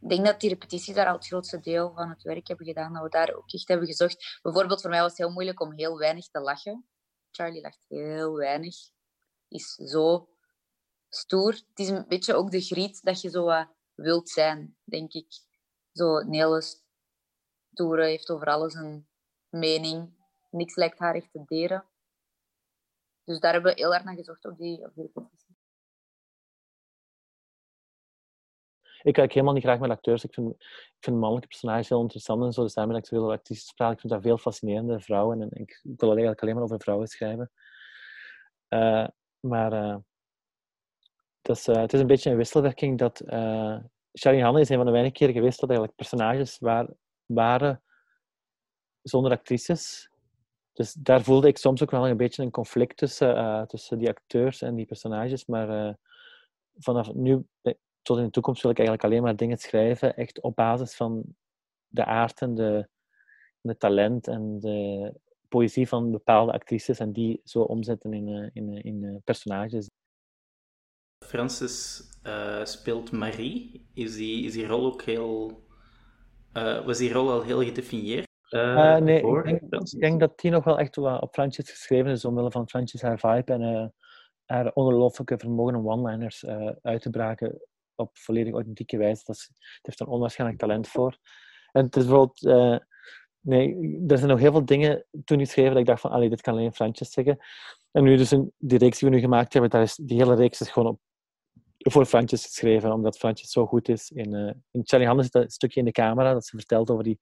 [0.00, 2.92] Ik denk dat die repetities daar al het grootste deel van het werk hebben gedaan.
[2.92, 4.38] Dat we daar ook echt hebben gezocht.
[4.42, 6.86] Bijvoorbeeld voor mij was het heel moeilijk om heel weinig te lachen.
[7.30, 8.76] Charlie lacht heel weinig.
[9.48, 10.28] Is zo
[11.08, 11.52] stoer.
[11.52, 15.26] Het is een beetje ook de griet dat je zo uh, wilt zijn, denk ik
[15.96, 16.62] zo een hele
[18.04, 19.06] heeft over alles een
[19.48, 20.14] mening.
[20.50, 21.84] Niks lijkt haar echt te deren.
[23.24, 25.12] Dus daar hebben we heel hard naar gezocht op die, op die.
[29.02, 30.24] Ik kijk helemaal niet graag met acteurs.
[30.24, 32.62] Ik vind, ik vind mannelijke personages heel interessant en zo.
[32.62, 33.92] Dus daarmee dat ik praat.
[33.92, 35.40] Ik vind dat veel fascinerende vrouwen.
[35.40, 37.50] En ik, wil eigenlijk alleen maar over vrouwen schrijven.
[38.68, 39.06] Uh,
[39.40, 39.96] maar uh,
[41.42, 43.20] het, is, uh, het is een beetje een wisselwerking dat
[44.18, 46.58] Charlie Hanne is een van de weinige keren geweest dat eigenlijk personages
[47.26, 47.82] waren
[49.02, 50.10] zonder actrices.
[50.72, 54.08] Dus daar voelde ik soms ook wel een beetje een conflict tussen, uh, tussen die
[54.08, 55.46] acteurs en die personages.
[55.46, 55.94] Maar uh,
[56.78, 57.46] vanaf nu
[58.02, 61.22] tot in de toekomst wil ik eigenlijk alleen maar dingen schrijven, echt op basis van
[61.86, 62.88] de aard en de,
[63.78, 65.12] talent en de
[65.48, 69.88] poëzie van bepaalde actrices en die zo omzetten in, in, in personages.
[71.26, 73.88] Francis uh, speelt Marie.
[73.94, 75.64] Is die, is die rol ook heel...
[76.52, 78.26] Uh, was die rol al heel gedefinieerd?
[78.50, 82.24] Uh, nee, ik denk, ik denk, dat die nog wel echt op Francis geschreven is,
[82.24, 83.94] omwille van Francis haar vibe en
[84.44, 86.46] haar ongelooflijke vermogen om one-liners
[86.82, 87.60] uit te braken
[87.94, 89.22] op volledig authentieke wijze.
[89.24, 91.18] Dat is, het heeft er onwaarschijnlijk talent voor.
[91.72, 92.40] En het is bijvoorbeeld...
[93.40, 96.40] nee, er zijn nog heel veel dingen toen geschreven dat ik dacht van, allee, dit
[96.40, 97.38] kan alleen Francis zeggen.
[97.90, 100.34] En nu dus in die reeks die we nu gemaakt hebben, daar is, die hele
[100.34, 101.00] reeks is gewoon op
[101.90, 104.10] voor Francis geschreven, omdat Francis zo goed is.
[104.10, 107.04] In, uh, in Charlie Hannes zit een stukje in de camera dat ze vertelt over
[107.04, 107.18] die,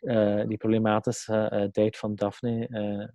[0.00, 3.12] uh, die problematische uh, date van Daphne.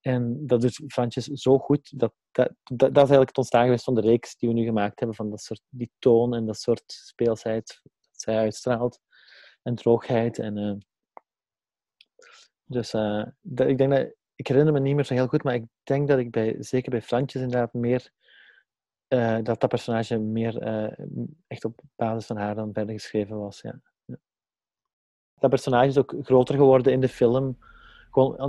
[0.00, 1.98] En dat doet Francis zo goed.
[1.98, 4.64] Dat, dat, dat, dat, is eigenlijk het ontstaan geweest van de reeks die we nu
[4.64, 5.16] gemaakt hebben.
[5.16, 9.00] Van dat soort, die toon en dat soort speelsheid dat zij uitstraalt.
[9.62, 10.38] En droogheid.
[10.38, 10.86] En,
[12.64, 12.90] dus
[13.40, 14.14] dat, ik denk dat...
[14.36, 16.90] Ik herinner me niet meer zo heel goed, maar ik denk dat ik bij, zeker
[16.90, 18.12] bij Francis inderdaad meer
[19.14, 21.06] uh, dat dat personage meer uh,
[21.46, 23.60] echt op basis van haar dan verder geschreven was.
[23.60, 23.80] Ja.
[25.34, 27.48] Dat personage is ook groter geworden in de film.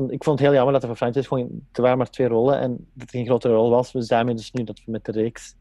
[0.09, 2.59] Ik vond het heel jammer dat er voor Francis gewoon, er waren maar twee rollen
[2.59, 3.91] en dat er geen grotere rol was.
[3.91, 5.55] Dus daarmee dus nu dat we met de reeks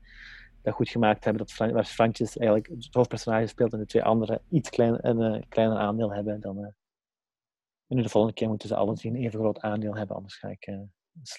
[0.63, 4.71] dat goed gemaakt hebben, dat waar eigenlijk het hoofdpersonage speelt en de twee anderen iets
[4.71, 6.75] klein, een uh, kleiner aandeel hebben dan...
[7.87, 10.49] nu de volgende keer moeten ze alle drie een even groot aandeel hebben, anders ga
[10.49, 10.79] ik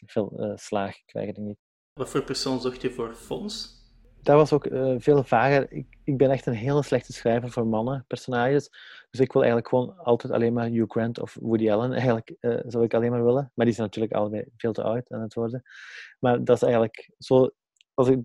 [0.06, 1.65] veel slaag krijgen, denk ik.
[2.00, 3.84] Wat voor persoon zocht je voor Fons?
[4.22, 5.72] Dat was ook uh, veel vager.
[5.72, 8.70] Ik, ik ben echt een hele slechte schrijver voor mannen, personages.
[9.10, 11.92] Dus ik wil eigenlijk gewoon altijd alleen maar Hugh Grant of Woody Allen.
[11.92, 13.52] Eigenlijk uh, zou ik alleen maar willen.
[13.54, 15.64] Maar die zijn natuurlijk allebei veel te oud aan het worden.
[16.20, 17.50] Maar dat is eigenlijk zo...
[17.94, 18.20] Als ik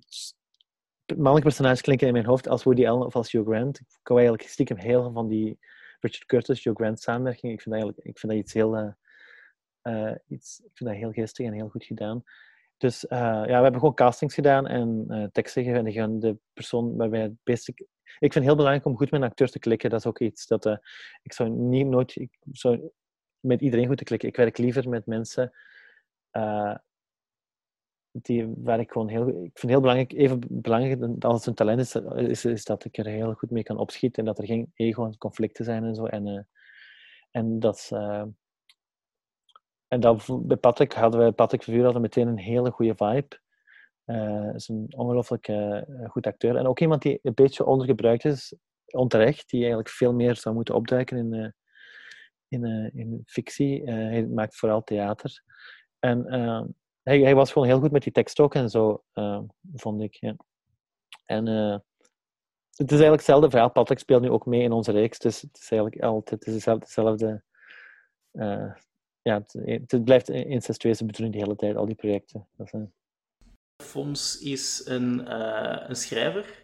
[1.07, 3.79] mannelijke personages klinken in mijn hoofd als Woody Allen of als Hugh Grant.
[3.79, 5.59] Ik hou eigenlijk stiekem heel veel van die
[6.01, 7.53] Richard Curtis, Hugh Grant samenwerking.
[7.53, 8.95] Ik vind, eigenlijk, ik vind dat iets heel...
[9.83, 12.25] Uh, iets, ik vind dat heel geestig en heel goed gedaan.
[12.81, 16.19] Dus uh, ja, we hebben gewoon castings gedaan en uh, teksten gegeven.
[16.19, 17.81] De persoon waarbij het basic...
[18.19, 19.90] Ik vind het heel belangrijk om goed met een acteur te klikken.
[19.90, 20.66] Dat is ook iets dat...
[20.66, 20.77] Uh,
[21.23, 22.16] ik zou niet nooit...
[22.16, 22.90] Ik zou
[23.40, 24.29] met iedereen goed te klikken.
[24.29, 25.53] Ik werk liever met mensen
[28.12, 29.29] die, waar ik gewoon heel...
[29.29, 31.95] Ik vind het heel belangrijk, even belangrijk als het een talent is,
[32.29, 34.19] is, is, dat ik er heel goed mee kan opschieten.
[34.19, 36.05] En dat er geen ego en conflicten zijn en zo.
[36.07, 36.49] En,
[37.31, 37.90] en dat...
[39.92, 43.40] En dat, bij Patrick hadden we, Patrick Vervuur hadden meteen een hele goede vibe.
[44.07, 46.57] Uh, is een ongelooflijk uh, goed acteur.
[46.57, 48.55] En ook iemand die een beetje ondergebruikt is,
[48.87, 51.48] onterecht, die eigenlijk veel meer zou moeten opduiken in, uh,
[52.48, 53.83] in, in fictie.
[53.90, 55.42] hij maakt vooral theater.
[55.98, 56.24] En
[57.03, 59.03] hij, hij, was gewoon heel goed met die tekst ook en zo,
[59.74, 60.35] vond ik.
[61.24, 63.70] En het is eigenlijk hetzelfde verhaal.
[63.70, 66.64] Patrick speelt nu ook mee in onze reeks, dus het is eigenlijk altijd het is
[66.64, 67.42] hetzelfde
[69.23, 72.47] ja, het, het, blijft incestueus bedoeling de hele tijd, al die projecten.
[72.57, 72.81] Dat is,
[73.83, 76.63] Fons is een, uh, een schrijver.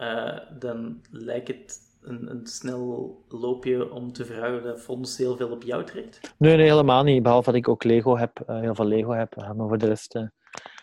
[0.00, 5.50] Uh, dan lijkt het een, een snel loopje om te vragen dat Fons heel veel
[5.50, 6.20] op jou trekt?
[6.38, 7.22] Nee, nee, helemaal niet.
[7.22, 9.36] Behalve dat ik ook Lego heb, uh, heel veel Lego heb.
[9.36, 10.30] Maar voor de rest, dat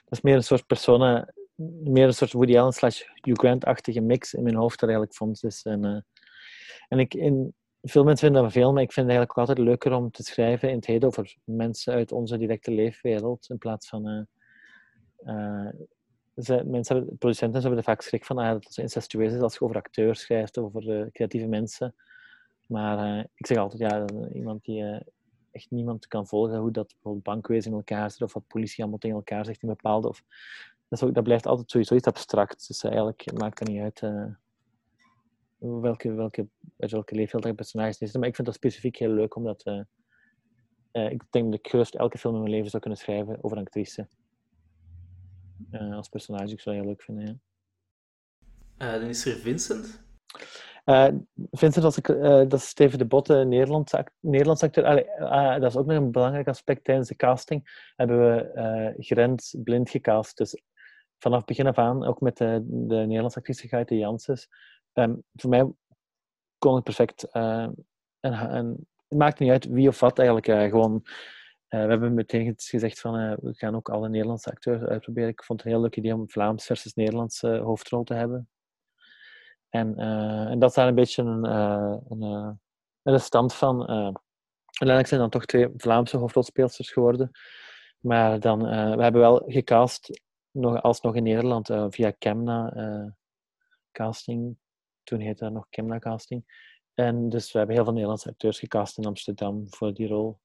[0.09, 1.33] is meer een soort persona,
[1.83, 5.43] meer een soort Woody Allen slash Hugh Grant-achtige mix in mijn hoofd dat eigenlijk Fons
[5.43, 5.63] is.
[5.63, 6.05] En,
[6.87, 9.67] en ik, in, veel mensen vinden dat veel, maar ik vind het eigenlijk ook altijd
[9.67, 13.89] leuker om te schrijven in het heden over mensen uit onze directe leefwereld, in plaats
[13.89, 14.27] van
[16.35, 19.53] ze, mensen hebben, producenten hebben er vaak schrik van ah, dat het incestueus is als
[19.53, 21.95] je over acteurs schrijft, over uh, creatieve mensen.
[22.67, 24.83] Maar ik zeg altijd, ja, iemand die
[25.51, 28.99] echt niemand kan volgen, hoe dat bijvoorbeeld bankwezen in elkaar zit, of wat politie allemaal
[28.99, 30.07] tegen elkaar zegt in bepaalde...
[30.07, 30.23] Of,
[30.87, 32.67] dat, dat blijft altijd sowieso iets abstract.
[32.67, 34.01] Dus eigenlijk maakt het niet uit
[35.61, 36.47] welke, welke,
[36.77, 38.15] uit welke leefwereld een personage is.
[38.15, 39.65] Maar ik vind dat specifiek heel leuk, omdat
[40.91, 43.63] ik denk dat ik gerust elke film in mijn leven zou kunnen schrijven over een
[43.63, 44.07] actrice
[45.71, 46.51] uh, als personage.
[46.51, 47.41] Ik zou heel leuk vinden,
[48.77, 48.99] ja.
[48.99, 50.03] Dan is er Vincent.
[51.51, 54.85] Vincent, als ik, dat is Steven de Botte, Nederlands, act Nederlands acteur.
[54.85, 57.91] Allee, dat is ook nog een belangrijk aspect tijdens de casting.
[57.95, 60.37] Hebben we Grens blind gecast.
[60.37, 60.61] Dus
[61.17, 64.47] vanaf begin af aan, ook met de, de Nederlandse actrice Gaite Janssens.
[64.93, 65.71] Um, voor mij
[66.57, 67.23] kon het perfect.
[67.31, 67.85] en,
[68.19, 70.69] en, het maakt niet uit wie of wat eigenlijk.
[70.69, 70.93] gewoon
[71.69, 75.29] uh, we hebben meteen gezegd van we gaan ook alle Nederlandse acteurs uitproberen.
[75.29, 78.49] Ik vond het een heel leuk idee om Vlaams versus Nederlandse hoofdrol te hebben.
[79.69, 81.43] En, en dat is daar een beetje een,
[82.09, 82.59] een,
[83.03, 83.87] een stand van.
[83.87, 87.31] uiteindelijk zijn dan toch twee Vlaamse hoofdrolspeelsters geworden.
[87.99, 88.59] Maar dan,
[88.95, 92.73] we hebben wel gecast, nog, alsnog in Nederland, via Kemna
[93.91, 94.57] casting.
[95.03, 96.69] Toen heette dat nog Kemna casting.
[96.93, 100.39] En dus we hebben heel veel Nederlandse acteurs gecast in Amsterdam voor die rol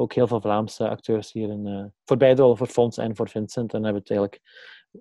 [0.00, 3.28] ook heel veel Vlaamse acteurs hier in, uh, voor beide rollen, voor Fons en voor
[3.28, 3.74] Vincent.
[3.74, 4.42] En hebben het eigenlijk,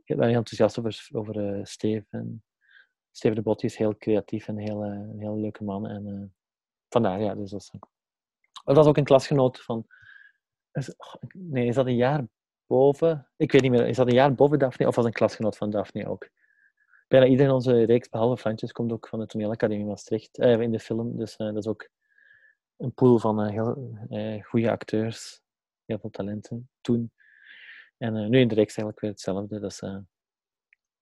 [0.04, 4.92] ik ben heel enthousiast over, over uh, de Botti is heel creatief en heel, uh,
[4.92, 5.88] een heel leuke man.
[5.88, 6.34] En
[6.90, 7.72] vandaar, ja, dus dat is,
[8.64, 9.88] dat was ook een klasgenoot van.
[10.72, 12.28] Is, oh, nee, is dat een jaar
[12.66, 13.30] boven?
[13.38, 13.88] Ik weet niet meer.
[13.88, 16.30] Is dat een jaar boven Daphne of was een klasgenoot van Daphne ook?
[17.10, 20.38] Bijna iedereen onze reeks, behalve Frantjes, komt ook van de toneelacademie Maastricht.
[20.38, 21.90] in de film, dus dat is ook
[22.78, 25.42] een pool van uh, heel uh, goede acteurs,
[25.86, 27.12] heel veel talenten toen.
[27.98, 30.06] En nu in de reeks eigenlijk weer hetzelfde.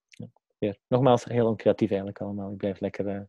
[0.08, 0.78] Ja, weer.
[0.88, 2.52] Nogmaals, heel oncreatief eigenlijk allemaal.
[2.52, 3.28] Ik blijf lekker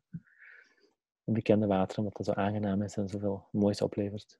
[1.25, 4.39] bekende water, omdat dat zo aangenaam is en zoveel moois oplevert.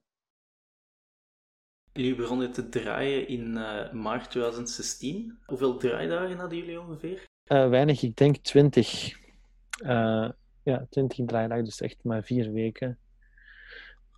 [1.93, 3.53] Jullie begonnen te draaien in
[4.01, 5.39] maart 2016.
[5.45, 7.27] Hoeveel draaidagen hadden jullie ongeveer?
[7.49, 9.17] Weinig, ik denk 20.
[10.63, 12.99] ja, 20 draaidagen, dus echt maar vier weken.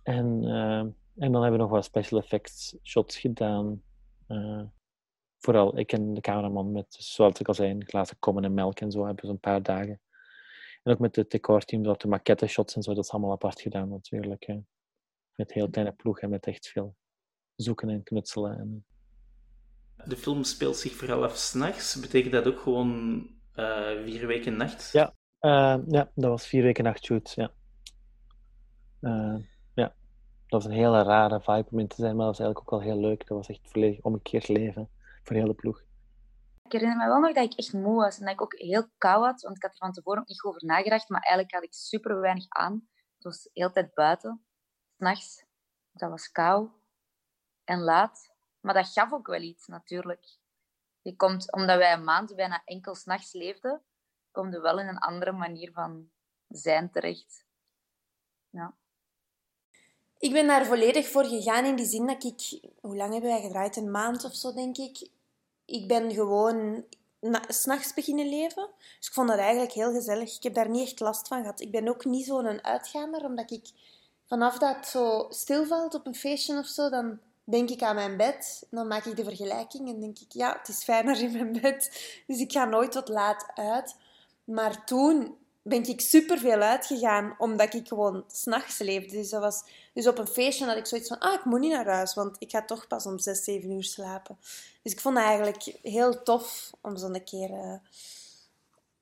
[0.02, 3.82] En, uh, en dan hebben we nog wat special effects shots gedaan.
[4.28, 4.62] Uh,
[5.38, 8.90] vooral ik en de cameraman met, zoals ik al zei, glazen kommen en melk en
[8.90, 10.00] zo hebben we zo'n paar dagen.
[10.82, 13.60] En ook met het decorteam, dat de maquette shots en zo, dat is allemaal apart
[13.60, 14.46] gedaan natuurlijk.
[14.46, 14.58] Hè.
[15.34, 16.96] Met heel kleine ploeg en met echt veel
[17.54, 18.58] zoeken en knutselen.
[18.58, 18.84] En...
[20.04, 22.00] De film speelt zich vooral af s'nachts.
[22.00, 24.90] Betekent dat ook gewoon uh, vier weken nacht?
[24.92, 25.14] Ja,
[25.86, 27.52] ja, dat was vier weken nachtshoot, ja
[30.52, 32.80] dat was een hele rare vibe om in te zijn, maar dat was eigenlijk ook
[32.80, 33.26] wel heel leuk.
[33.26, 34.88] Dat was echt volledig omgekeerd leven
[35.22, 35.82] voor de hele ploeg.
[36.62, 38.88] Ik herinner me wel nog dat ik echt moe was en dat ik ook heel
[38.98, 41.62] kou had, want ik had er van tevoren ook niet over nagedacht, maar eigenlijk had
[41.62, 42.88] ik super weinig aan.
[43.14, 44.44] Het was de hele tijd buiten,
[44.96, 45.44] s'nachts.
[45.92, 46.68] Dat was kou
[47.64, 48.31] en laat.
[48.62, 50.26] Maar dat gaf ook wel iets, natuurlijk.
[51.02, 53.82] Je komt, omdat wij een maand bijna enkel s'nachts leefden,
[54.30, 56.10] kom je wel in een andere manier van
[56.48, 57.44] zijn terecht.
[58.50, 58.74] Ja.
[60.18, 62.70] Ik ben daar volledig voor gegaan in die zin dat ik...
[62.80, 63.76] Hoe lang hebben wij gedraaid?
[63.76, 65.10] Een maand of zo, denk ik.
[65.64, 66.84] Ik ben gewoon
[67.48, 68.70] s'nachts beginnen leven.
[68.98, 70.36] Dus ik vond dat eigenlijk heel gezellig.
[70.36, 71.60] Ik heb daar niet echt last van gehad.
[71.60, 73.70] Ik ben ook niet zo'n uitgaander, omdat ik
[74.26, 78.66] vanaf dat zo stilvalt op een feestje of zo, dan denk ik aan mijn bed.
[78.70, 81.90] Dan maak ik de vergelijking en denk ik, ja, het is fijner in mijn bed.
[82.26, 83.96] Dus ik ga nooit tot laat uit.
[84.44, 89.16] Maar toen ben ik super veel uitgegaan, omdat ik gewoon s'nachts leefde.
[89.16, 91.72] Dus, dat was, dus op een feestje had ik zoiets van, ah, ik moet niet
[91.72, 94.36] naar huis, want ik ga toch pas om 6, 7 uur slapen.
[94.82, 97.74] Dus ik vond het eigenlijk heel tof om zo'n keer uh,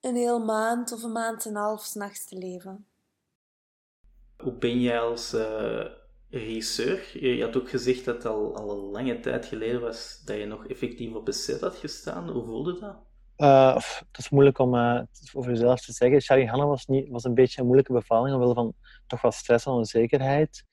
[0.01, 2.87] een heel maand of een maand en een half s'nachts te leven.
[4.37, 5.85] Hoe ben jij als uh,
[6.31, 7.19] regisseur?
[7.21, 10.47] Je had ook gezegd dat het al, al een lange tijd geleden was dat je
[10.47, 12.29] nog effectief op een set had gestaan.
[12.29, 13.09] Hoe voelde dat?
[13.37, 16.21] Uh, het is moeilijk om uh, over jezelf te zeggen.
[16.21, 18.75] Charlie Hanna was, niet, was een beetje een moeilijke bevalling omwille van
[19.07, 20.65] toch wel stress en onzekerheid.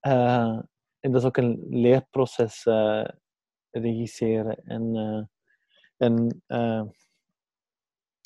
[0.00, 0.60] Uh,
[1.00, 2.64] en dat is ook een leerproces,
[3.70, 4.64] regisseren.
[4.64, 5.30] En,
[5.96, 6.42] en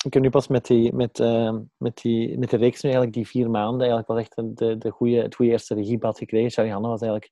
[0.05, 3.27] ik heb nu pas met, die, met, uh, met, die, met de reeks eigenlijk die
[3.27, 6.51] vier maanden eigenlijk wel echt de, de goede, het goede eerste regiebad gekregen.
[6.51, 7.31] Charlie Hanna was eigenlijk...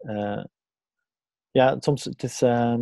[0.00, 0.44] Uh,
[1.50, 2.42] ja, soms het is...
[2.42, 2.78] Uh,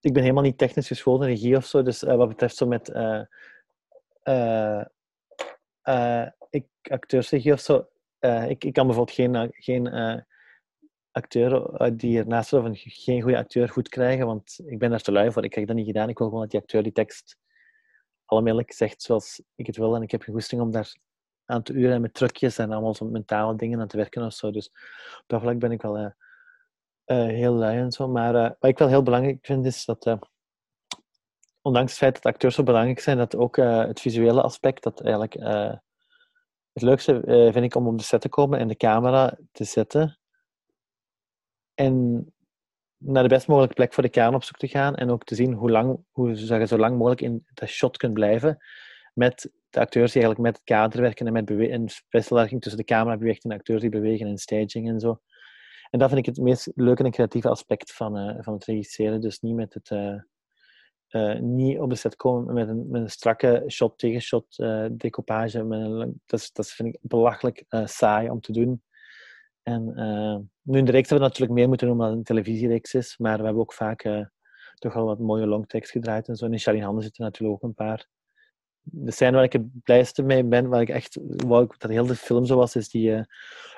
[0.00, 2.88] ik ben helemaal niet technisch geschoold in regie of zo, dus wat betreft zo met
[6.50, 7.86] ik, acteursregie of zo,
[8.48, 9.86] ik, ik kan bijvoorbeeld geen, geen
[11.12, 15.12] acteur die ernaast of een, geen goede acteur goed krijgen, want ik ben daar te
[15.12, 15.44] lui voor.
[15.44, 16.08] Ik krijg dat niet gedaan.
[16.08, 17.36] Ik wil gewoon dat die acteur die tekst
[18.24, 19.94] allemaal zegt zoals ik het wil.
[19.94, 20.96] En ik heb geen goesting om daar
[21.44, 24.32] aan te uren en met trucjes en allemaal zo'n mentale dingen aan te werken of
[24.32, 24.50] zo.
[24.50, 24.68] Dus
[25.18, 26.10] op dat vlak ben ik wel uh,
[27.06, 28.08] uh, heel lui en zo.
[28.08, 30.16] Maar wat ik wel heel belangrijk vind is dat,
[31.62, 35.34] ondanks het feit dat acteurs zo belangrijk zijn, dat ook het visuele aspect, dat eigenlijk
[36.72, 37.20] het leukste
[37.52, 40.20] vind ik om op de set te komen en de camera te zetten
[41.74, 42.26] en
[42.96, 45.34] naar de best mogelijke plek voor de kern op zoek te gaan en ook te
[45.34, 48.58] zien hoe, lang, hoe je zo lang mogelijk in dat shot kunt blijven
[49.14, 52.86] met de acteurs die eigenlijk met het kader werken en met een wisselwerking tussen de
[52.86, 55.20] camera beweegt en de acteurs die bewegen en staging en zo.
[55.90, 59.20] En dat vind ik het meest leuke en creatieve aspect van, uh, van het regisseren.
[59.20, 59.90] Dus niet met het...
[59.90, 60.14] Uh,
[61.08, 64.56] uh, niet op de set komen met een, met een strakke shot tegen shot
[64.92, 65.64] decoupage.
[65.64, 68.82] Met een, dat, dat vind ik belachelijk saai om te doen.
[69.62, 72.24] En uh, nu in de reeks hebben we natuurlijk meer moeten doen omdat het een
[72.24, 74.26] televisiereeks is, maar we hebben ook vaak uh,
[74.74, 76.44] toch wel wat mooie longtekst gedraaid en zo.
[76.44, 78.06] En in Charlie Handen zitten natuurlijk ook een paar.
[78.84, 82.14] De scène waar ik het blijste mee ben, waar ik echt wou dat heel de
[82.14, 83.22] film zo was, is die uh,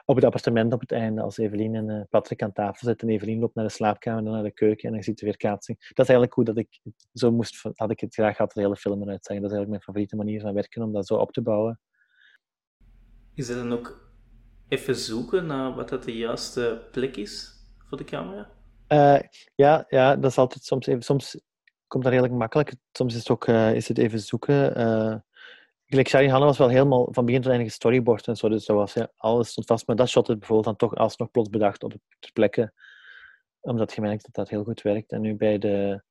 [0.05, 3.39] op het appartement op het einde, als Evelien en Patrick aan tafel zitten en Evelien
[3.39, 5.79] loopt naar de slaapkamer en dan naar de keuken en dan ziet de weerkaatsing.
[5.79, 6.81] Dat is eigenlijk hoe dat ik
[7.13, 9.45] zo moest, had ik het graag gehad, de hele film eruit zeggen.
[9.45, 11.81] Dat is eigenlijk mijn favoriete manier van werken, om dat zo op te bouwen.
[13.35, 14.04] Is dat dan ook
[14.69, 18.49] even zoeken naar wat dat de juiste plek is voor de camera?
[18.89, 19.19] Uh,
[19.55, 21.03] ja, ja, dat is altijd soms even.
[21.03, 21.41] Soms
[21.87, 22.75] komt dat redelijk makkelijk.
[22.93, 24.81] Soms is het ook uh, is het even zoeken.
[24.81, 25.15] Uh,
[25.87, 28.49] Gelijk Shari Hanna was wel helemaal van begin tot einde storyboard en zo.
[28.49, 29.87] Dus dat was, ja, alles stond vast.
[29.87, 32.75] Maar dat shot het bijvoorbeeld dan toch alsnog plots bedacht op de plekken.
[33.61, 35.13] Omdat je merkt dat dat heel goed werkt.
[35.13, 36.03] En nu bij de,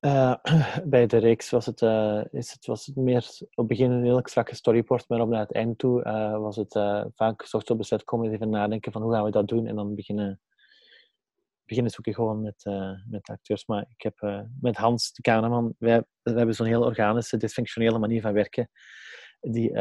[0.00, 0.34] uh,
[0.84, 4.04] bij de reeks was het, uh, is het, was het meer op het begin een
[4.04, 6.72] heel strakke storyboard, maar op naar het eind toe uh, was het
[7.14, 9.76] vaak zocht op de set komen even nadenken van hoe gaan we dat doen en
[9.76, 10.40] dan beginnen,
[11.64, 12.64] beginnen zoeken gewoon met,
[13.06, 13.66] met acteurs.
[13.66, 18.20] Maar ik heb met Hans, de cameraman, wij, wij hebben zo'n heel organische, dysfunctionele manier
[18.20, 18.70] van werken,
[19.40, 19.72] die,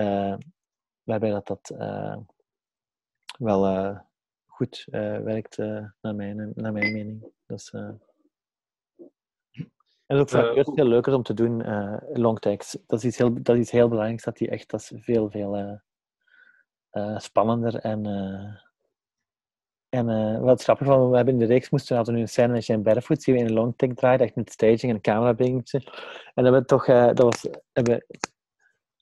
[1.04, 1.74] waarbij dat, dat
[3.38, 3.96] wel
[4.46, 7.26] goed werkt naar, mijn, naar mijn mening.
[7.46, 7.74] Dus,
[10.08, 12.40] en ook voor uh, heel leuker om te doen, uh, long.
[12.40, 15.30] Dat is iets heel, dat is iets heel belangrijks, dat die echt, dat is veel,
[15.30, 15.80] veel
[16.92, 18.66] uh, spannender en...
[19.90, 22.60] En wat grappig van, we hebben in de reeks moesten we hadden nu een scène
[22.60, 25.36] Jane Barefoot, die we in een long take draaien, echt met staging en camera
[26.34, 28.06] En dat we toch, dat was, hebben,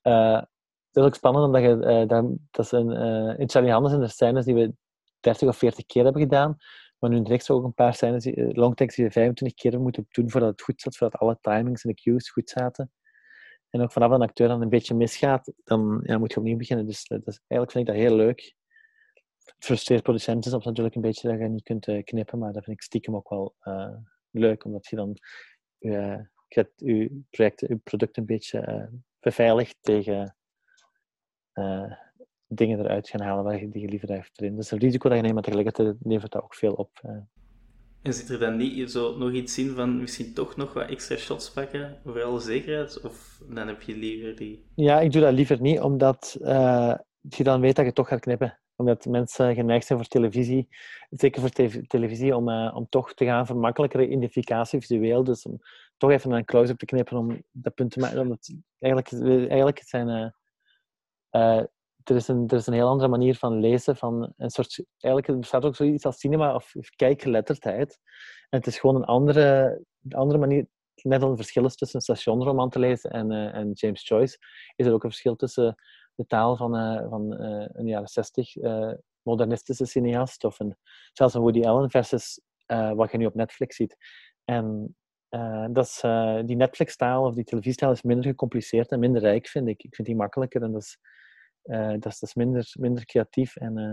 [0.02, 0.48] dat
[0.92, 2.92] is ook spannend, omdat je, dat, dat is een,
[3.38, 4.74] in Charlie Hannes in de scènes die we
[5.20, 6.58] 30 of 40 keer hebben gedaan,
[7.00, 10.30] maar nu direct ook een paar scènes, eh, longtakes die we 25 keer moeten doen
[10.30, 12.92] voordat het goed zat, voordat alle timings en de cues goed zaten.
[13.70, 16.86] En ook vanaf een acteur dan een beetje misgaat, dan ja, moet je opnieuw beginnen.
[16.86, 18.56] Dus dat is, eigenlijk vind ik dat heel leuk.
[19.44, 22.64] Het frustreert producenten soms natuurlijk een beetje dat je niet kunt uh, knippen, maar dat
[22.64, 23.96] vind ik stiekem ook wel uh,
[24.32, 25.18] leuk, omdat je dan
[25.80, 30.36] uh, je, je, project, je product een beetje beveiligt tegen
[32.48, 34.56] dingen eruit gaan halen waar je, die je liever heeft erin.
[34.56, 37.00] Dus het risico dat je neemt, maar tegelijkertijd levert dat ook veel op.
[37.02, 37.12] Eh.
[38.02, 41.16] En zit er dan niet zo nog iets in van misschien toch nog wat extra
[41.16, 43.02] shots pakken voor alle zekerheid?
[43.02, 44.66] Of dan heb je liever die...
[44.76, 48.20] Ja, ik doe dat liever niet, omdat uh, je dan weet dat je toch gaat
[48.20, 48.60] knippen.
[48.76, 50.68] Omdat mensen geneigd zijn voor televisie,
[51.10, 55.24] zeker voor te televisie, om, uh, om toch te gaan voor makkelijkere identificatie visueel.
[55.24, 55.60] Dus om
[55.98, 58.20] toch even een close-up te knippen om dat punt te maken.
[58.20, 60.34] Omdat eigenlijk, eigenlijk zijn
[62.10, 63.96] er is, een, er is een heel andere manier van lezen.
[63.96, 68.00] Van een soort, eigenlijk bestaat ook zoiets als cinema of, kijkgeletterdheid.
[68.50, 70.68] En het is gewoon een andere, andere manier.
[71.02, 74.38] Net als een verschil is tussen een stationroman te lezen en, uh, en James Joyce,
[74.76, 75.76] is er ook een verschil tussen
[76.16, 78.54] de taal van, uh, van uh, een jaren zestig
[79.22, 80.58] modernistische cineast of
[81.14, 82.42] zelfs een Woody Allen versus
[82.96, 83.96] wat je nu op Netflix ziet.
[84.44, 84.96] En
[85.72, 86.00] dat is,
[86.46, 89.84] die Netflix-taal of die televisiestaal is minder gecompliceerd en minder rijk, vind ik.
[89.84, 90.98] Ik vind die makkelijker en dat is
[91.66, 93.56] uh, dat is dus minder, minder creatief.
[93.56, 93.86] En, uh,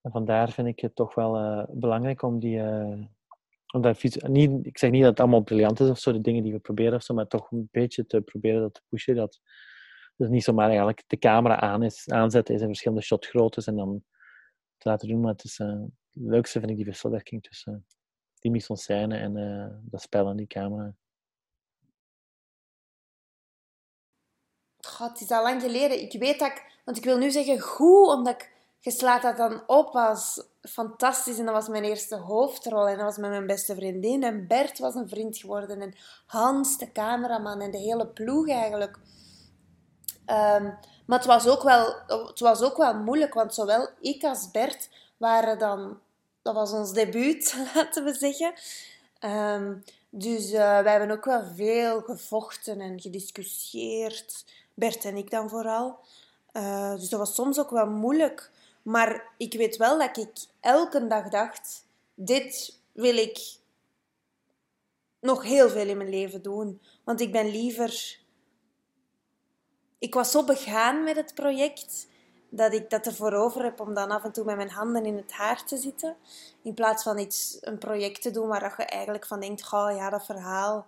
[0.00, 2.60] en, vandaar vind ik het toch wel uh, belangrijk om die.
[3.72, 6.42] om dat, niet, ik zeg niet dat het allemaal briljant is of zo, de dingen
[6.42, 9.14] die we proberen of zo, maar toch een beetje te proberen dat te pushen.
[9.14, 9.40] Dat,
[10.16, 14.04] dat niet zomaar eigenlijk de camera aan is, aanzetten is in verschillende shotgroottes en dan
[14.76, 15.20] te laten doen.
[15.20, 15.60] Maar het, is,
[16.10, 17.86] leukste vind ik die wisselwerking tussen
[18.38, 20.94] die mise en scène en dat spel en die camera.
[24.98, 26.02] Het is al lang geleden.
[26.02, 29.36] Ik weet dat ik, want ik wil nu zeggen goed, omdat ik, je slaat dat
[29.36, 31.38] dan op als fantastisch.
[31.38, 32.88] En dat was mijn eerste hoofdrol.
[32.88, 34.22] En dat was met mijn beste vriendin.
[34.22, 35.80] En Bert was een vriend geworden.
[35.80, 35.94] En
[36.26, 37.60] Hans, de cameraman.
[37.60, 38.98] En de hele ploeg eigenlijk.
[40.26, 40.64] Ehm,
[41.06, 43.34] maar het was, ook wel, het was ook wel moeilijk.
[43.34, 45.98] Want zowel ik als Bert waren dan...
[46.42, 48.54] Dat was ons debuut, laten we zeggen.
[49.18, 49.74] Ehm,
[50.10, 54.44] dus uh, wij hebben ook wel veel gevochten en gediscussieerd.
[54.76, 55.98] Bert en ik dan vooral.
[56.52, 58.50] Uh, dus dat was soms ook wel moeilijk.
[58.82, 63.58] Maar ik weet wel dat ik elke dag dacht: dit wil ik
[65.20, 66.80] nog heel veel in mijn leven doen.
[67.04, 68.18] Want ik ben liever.
[69.98, 72.06] Ik was zo begaan met het project
[72.48, 75.16] dat ik dat ervoor over heb om dan af en toe met mijn handen in
[75.16, 76.16] het haar te zitten.
[76.62, 80.10] In plaats van iets, een project te doen waar je eigenlijk van denkt: oh ja,
[80.10, 80.86] dat verhaal.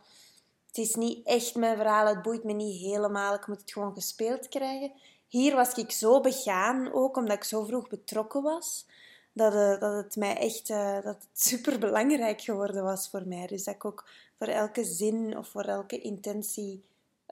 [0.69, 3.95] Het is niet echt mijn verhaal, het boeit me niet helemaal, ik moet het gewoon
[3.95, 4.93] gespeeld krijgen.
[5.29, 8.87] Hier was ik zo begaan, ook omdat ik zo vroeg betrokken was,
[9.33, 13.47] dat, uh, dat het mij echt uh, dat het super belangrijk geworden was voor mij.
[13.47, 14.09] Dus dat ik ook
[14.39, 16.85] voor elke zin of voor elke intentie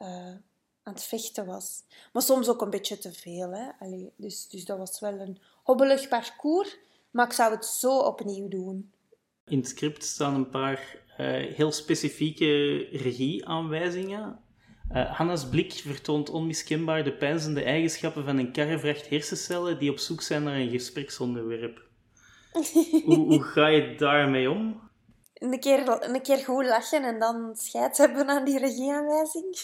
[0.03, 0.35] uh,
[0.83, 1.83] aan het vechten was.
[2.13, 3.51] Maar soms ook een beetje te veel.
[3.51, 3.69] Hè?
[4.17, 6.77] Dus, dus dat was wel een hobbelig parcours,
[7.11, 8.93] maar ik zou het zo opnieuw doen.
[9.45, 11.05] In het script staan een paar
[11.55, 14.45] heel specifieke regieaanwijzingen
[14.93, 20.23] uh, Hanna's blik vertoont onmiskenbaar de pijnzende eigenschappen van een karrevracht hersencellen die op zoek
[20.23, 21.85] zijn naar een gespreksonderwerp.
[23.05, 24.81] hoe, hoe, ga je daarmee om?
[25.35, 29.57] Een keer, een keer goed lachen en dan scheid hebben aan die regieaanwijzing.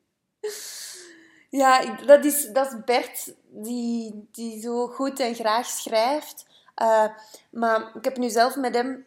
[1.60, 6.46] ja, dat is, dat is Bert, die, die zo goed en graag schrijft.
[6.82, 7.06] Uh,
[7.50, 9.04] maar ik heb nu zelf met hem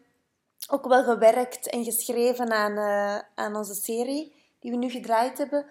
[0.69, 5.65] ook wel gewerkt en geschreven aan, uh, aan onze serie die we nu gedraaid hebben.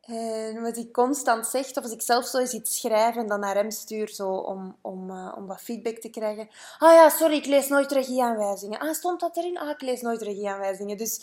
[0.00, 3.40] En wat hij constant zegt, of als ik zelf zo eens iets schrijf en dan
[3.40, 6.48] naar hem stuur zo om, om, uh, om wat feedback te krijgen.
[6.78, 8.78] Ah ja, sorry, ik lees nooit regieaanwijzingen.
[8.78, 9.58] Ah, stond dat erin?
[9.58, 10.96] Ah, ik lees nooit regieaanwijzingen.
[10.96, 11.20] Dus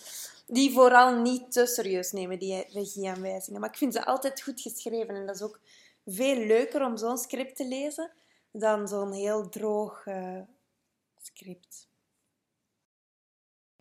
[0.47, 3.60] die vooral niet te serieus nemen, die regieaanwijzingen.
[3.60, 5.60] Maar ik vind ze altijd goed geschreven en dat is ook
[6.06, 8.12] veel leuker om zo'n script te lezen
[8.52, 10.04] dan zo'n heel droog
[11.22, 11.89] script.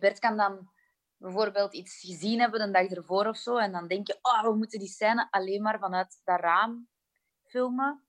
[0.01, 0.69] Bert kan dan
[1.17, 3.57] bijvoorbeeld iets gezien hebben een dag ervoor of zo.
[3.57, 6.89] En dan denk je, oh, we moeten die scène alleen maar vanuit dat raam
[7.43, 8.05] filmen.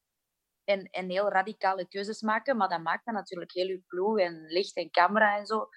[0.65, 2.57] En, en heel radicale keuzes maken.
[2.57, 5.69] Maar dat maakt dan natuurlijk heel je ploeg en licht en camera en zo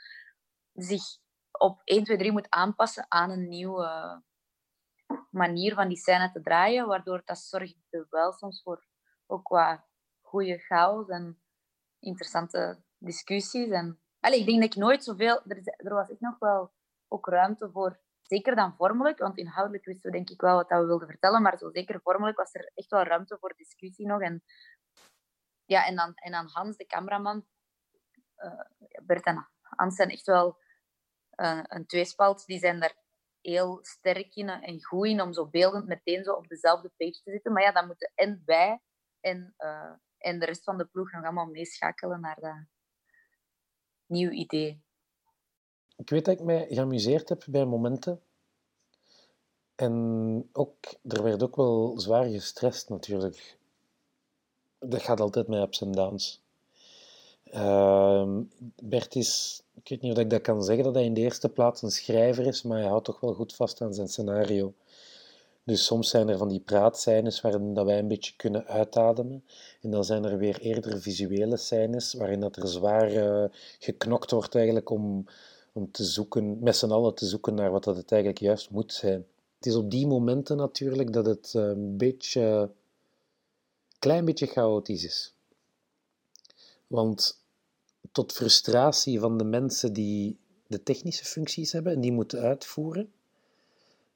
[0.74, 1.04] zich
[1.52, 4.24] op 1, 2, 3 moet aanpassen aan een nieuwe
[5.30, 6.88] manier van die scène te draaien.
[6.88, 8.86] Waardoor dat zorgt er wel soms voor
[9.26, 9.88] ook qua
[10.22, 11.42] goede chaos en
[12.00, 13.70] interessante discussies.
[13.70, 15.42] En, allez, ik denk dat ik nooit zoveel...
[15.78, 16.74] Er, was echt nog wel
[17.08, 20.86] ook ruimte voor, zeker dan vormelijk, want inhoudelijk wisten we denk ik wel wat we
[20.86, 24.22] wilden vertellen, maar zo zeker vormelijk was er echt wel ruimte voor discussie nog.
[24.22, 24.44] En,
[25.66, 27.46] ja, en, dan, en dan Hans, de cameraman,
[28.38, 28.62] uh,
[29.04, 30.58] Bert en Hans zijn echt wel
[31.36, 32.46] uh, een tweespalt.
[32.46, 32.96] Die zijn daar
[33.42, 37.32] heel sterk in en goed in om zo beeldend meteen zo op dezelfde page te
[37.32, 37.54] zitten.
[37.54, 38.82] Maar ja, dan moeten en wij
[39.20, 39.56] en,
[40.18, 42.75] en de rest van de ploeg nog allemaal meeschakelen naar dat
[44.08, 44.84] nieuw idee
[45.96, 48.22] ik weet dat ik mij geamuseerd heb bij momenten.
[49.76, 53.58] En ook, er werd ook wel zwaar gestrest natuurlijk.
[54.80, 56.44] Dat gaat altijd met ups en downs.
[57.46, 58.28] Uh,
[58.84, 61.50] Bert is, ik weet niet of ik dat kan zeggen, dat hij in de eerste
[61.50, 64.74] plaats een schrijver is, maar hij houdt toch wel goed vast aan zijn scenario.
[65.66, 69.44] Dus soms zijn er van die praatscènes waarin dat wij een beetje kunnen uitademen.
[69.82, 73.46] En dan zijn er weer eerder visuele scènes waarin dat er zwaar uh,
[73.80, 75.26] geknokt wordt eigenlijk om
[75.76, 78.94] om te zoeken, met z'n allen te zoeken naar wat dat het eigenlijk juist moet
[78.94, 79.26] zijn.
[79.58, 82.72] Het is op die momenten natuurlijk dat het eh, een beetje,
[84.00, 85.34] klein beetje chaotisch is.
[86.88, 87.44] Want
[88.12, 90.38] tot frustratie van de mensen die
[90.68, 93.14] de technische functies hebben en die moeten uitvoeren,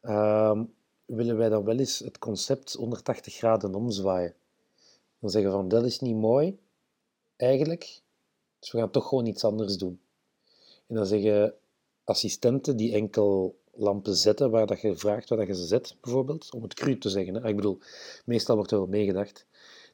[0.01, 0.61] uh,
[1.09, 4.33] willen wij dan wel eens het concept 180 graden omzwaaien.
[5.19, 6.59] Dan zeggen van dat is niet mooi,
[7.35, 8.01] eigenlijk,
[8.59, 9.99] dus we gaan toch gewoon iets anders doen.
[10.87, 11.53] En dan zeggen
[12.03, 16.53] assistenten die enkel lampen zetten waar dat je vraagt waar dat je ze zet, bijvoorbeeld,
[16.53, 17.33] om het cru te zeggen.
[17.33, 17.47] Hè.
[17.47, 17.79] Ik bedoel,
[18.25, 19.45] meestal wordt er wel meegedacht.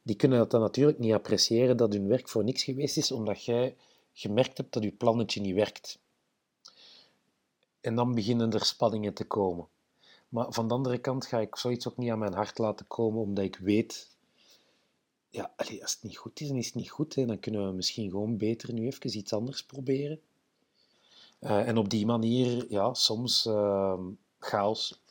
[0.01, 3.43] Die kunnen dat dan natuurlijk niet appreciëren dat hun werk voor niks geweest is, omdat
[3.43, 3.75] jij
[4.13, 5.99] gemerkt hebt dat je plannetje niet werkt.
[7.81, 9.67] En dan beginnen er spanningen te komen.
[10.35, 13.21] Maar van de andere kant ga ik zoiets ook niet aan mijn hart laten komen,
[13.21, 14.09] omdat ik weet,
[15.29, 17.15] ja, als het niet goed is, dan is het niet goed.
[17.15, 17.25] Hè.
[17.25, 20.19] Dan kunnen we misschien gewoon beter nu even iets anders proberen.
[21.39, 23.99] Uh, en op die manier, ja, soms uh,
[24.39, 25.01] chaos.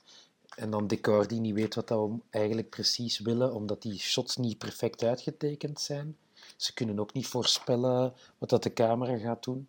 [0.57, 4.59] En dan decor die niet weet wat we eigenlijk precies willen, omdat die shots niet
[4.59, 6.17] perfect uitgetekend zijn.
[6.57, 9.69] Ze kunnen ook niet voorspellen wat dat de camera gaat doen.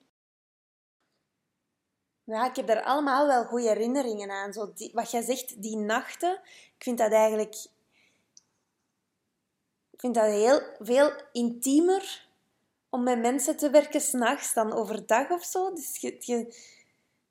[2.25, 4.53] Ja, ik heb daar allemaal wel goede herinneringen aan.
[4.53, 6.33] Zo wat jij zegt, die nachten,
[6.77, 7.55] ik vind dat eigenlijk...
[9.91, 12.27] Ik vind dat heel veel intiemer
[12.89, 15.73] om met mensen te werken s'nachts dan overdag of zo.
[15.73, 16.53] Dus je, je,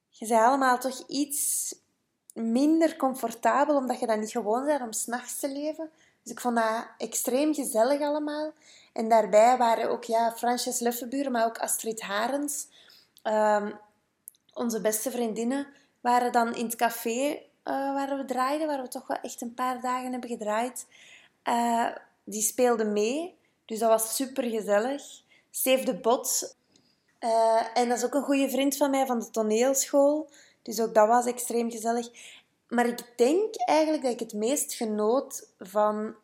[0.08, 1.74] je bent allemaal toch iets
[2.32, 5.90] minder comfortabel, omdat je dat niet gewoon bent om s'nachts te leven.
[6.22, 8.52] Dus ik vond dat extreem gezellig allemaal.
[8.92, 12.66] En daarbij waren ook ja, Frances Luffenburen, maar ook Astrid Harens,
[13.22, 13.72] ehm,
[14.54, 15.66] onze beste vriendinnen,
[16.00, 19.54] waren dan in het café uh, waar we draaiden, waar we toch wel echt een
[19.54, 20.86] paar dagen hebben gedraaid.
[21.48, 21.88] Uh,
[22.24, 23.34] die speelden mee,
[23.64, 25.02] dus dat was super gezellig.
[25.50, 26.56] Steve de Bot,
[27.20, 30.30] uh, en dat is ook een goede vriend van mij van de toneelschool.
[30.62, 32.08] Dus ook dat was extreem gezellig.
[32.68, 36.14] Maar ik denk eigenlijk dat ik het meest genoot van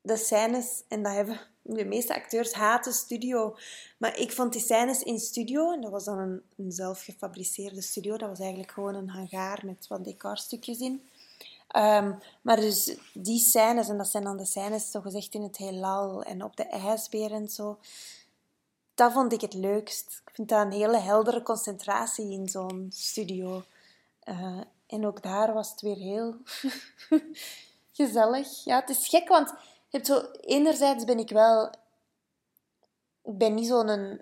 [0.00, 1.40] de scènes, en dat hebben
[1.74, 3.56] de meeste acteurs haten studio.
[3.96, 8.16] Maar ik vond die scènes in studio, dat was dan een, een zelf gefabriceerde studio,
[8.16, 11.02] dat was eigenlijk gewoon een hangaar met wat decorstukjes in.
[11.76, 16.22] Um, maar dus die scènes, en dat zijn dan de scènes zogezegd in het heelal
[16.22, 17.78] en op de ijsbeer en zo,
[18.94, 20.22] dat vond ik het leukst.
[20.26, 23.62] Ik vind dat een hele heldere concentratie in zo'n studio.
[24.24, 26.36] Uh, en ook daar was het weer heel
[27.92, 28.64] gezellig.
[28.64, 29.54] Ja, het is gek, want
[30.02, 31.70] zo, enerzijds ben ik wel...
[33.24, 34.20] Ik ben niet zo'n...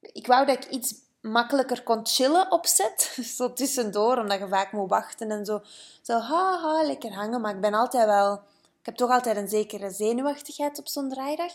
[0.00, 3.16] Ik wou dat ik iets makkelijker kon chillen op set.
[3.36, 5.60] Zo tussendoor, omdat je vaak moet wachten en zo.
[6.02, 7.40] Zo, ha, ha, lekker hangen.
[7.40, 8.34] Maar ik ben altijd wel...
[8.80, 11.52] Ik heb toch altijd een zekere zenuwachtigheid op zo'n draaidag.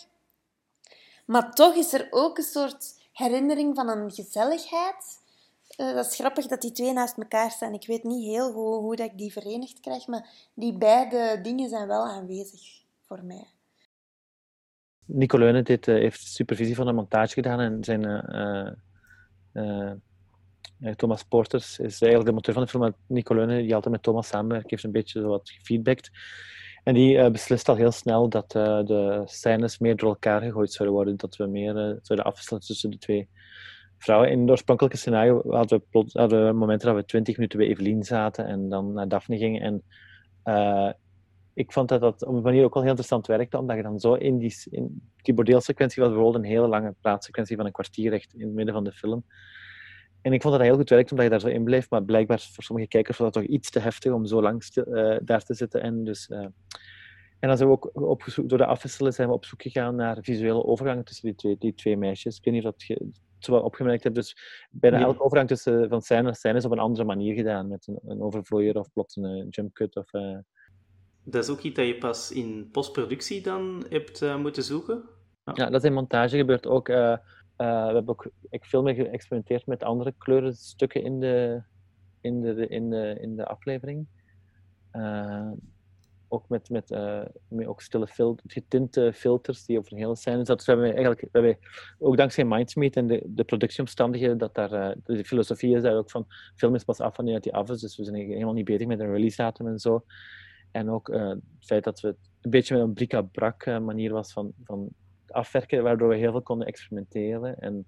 [1.26, 5.20] Maar toch is er ook een soort herinnering van een gezelligheid.
[5.78, 7.74] Uh, dat is grappig dat die twee naast elkaar staan.
[7.74, 11.70] Ik weet niet heel goed hoe dat ik die verenigd krijg, maar die beide dingen
[11.70, 12.81] zijn wel aanwezig
[13.16, 13.48] voor mij.
[15.06, 18.04] Nico Leunen dit, uh, heeft supervisie van de montage gedaan en zijn
[19.54, 19.92] uh,
[20.96, 22.94] Thomas Porters is eigenlijk de monteur van de film.
[23.08, 26.12] Nico Leunen, die altijd met Thomas samenwerkt, heeft een beetje wat gefeedbackt.
[26.84, 30.98] En die uh, beslist al heel snel dat de scènes meer door elkaar gegooid zouden
[30.98, 31.18] worden.
[31.18, 33.30] Dat we meer zouden afwisselen tussen de twee
[33.98, 34.32] vrouwen.
[34.32, 37.68] In het oorspronkelijke scenario hadden we, plot, hadden we momenten dat we twintig minuten bij
[37.68, 39.62] Evelien zaten en dan naar Daphne gingen.
[39.62, 39.84] En
[41.62, 44.00] ik vond dat dat op een manier ook wel heel interessant werkte, omdat je dan
[44.00, 48.14] zo in die, in die bordeelsequentie was bijvoorbeeld een hele lange praatsequentie van een kwartier
[48.14, 49.24] echt in het midden van de film.
[50.22, 51.90] En ik vond dat dat heel goed werkte, omdat je daar zo in bleef.
[51.90, 54.88] Maar blijkbaar voor sommige kijkers was dat toch iets te heftig om zo lang stil,
[54.88, 55.82] uh, daar te zitten.
[55.82, 56.38] En, dus, uh,
[57.40, 59.96] en dan zijn we ook op zoek, door de afwisselen zijn we op zoek gegaan
[59.96, 62.38] naar visuele overgangen tussen die twee, die twee meisjes.
[62.38, 64.16] Ik weet niet of dat je het wel opgemerkt hebt.
[64.16, 64.38] Dus
[64.72, 65.06] bijna nee.
[65.06, 67.68] elke overgang tussen van scène en scène is op een andere manier gedaan.
[67.68, 69.96] Met een, een overvlooier of plots een jump cut.
[69.96, 70.38] Of, uh...
[71.24, 75.04] Dat is ook iets dat je pas in postproductie dan hebt moeten zoeken?
[75.54, 75.70] Ja.
[75.70, 76.90] dat is in montage gebeurt ook.
[76.90, 77.18] Uh,
[77.58, 81.62] we hebben ook ik veel meer geëxperimenteerd met andere kleurenstukken in de,
[82.22, 84.08] in de, in de, in de aflevering.
[86.28, 86.90] Ook met, met,
[87.48, 90.56] met ook stille getinte filters die over scène zaten.
[90.56, 91.58] Dus we hebben eigenlijk, we hebben
[92.00, 96.26] ook dankzij Mindsmeet en de, de productieomstandigheden, dat daar, de filosofie is daar ook van,
[96.56, 99.00] film is pas af wanneer die af is, dus we zijn helemaal niet bezig met
[99.00, 100.04] een release datum en zo.
[100.72, 104.54] En ook het feit dat we het een beetje met een bric-à-brac manier was van,
[104.64, 104.90] van
[105.28, 107.86] afwerken, waardoor we heel veel konden experimenteren en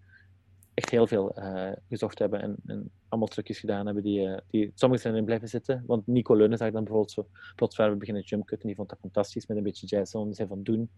[0.73, 4.71] echt heel veel uh, gezocht hebben en, en, allemaal trucjes gedaan hebben die, uh, die
[4.75, 5.83] sommige zijn erin blijven zitten.
[5.87, 8.89] Want Nico Leunen zag dan bijvoorbeeld zo plots waar we beginnen jumpcut en die vond
[8.89, 10.89] dat fantastisch met een beetje jazz en zei van doen,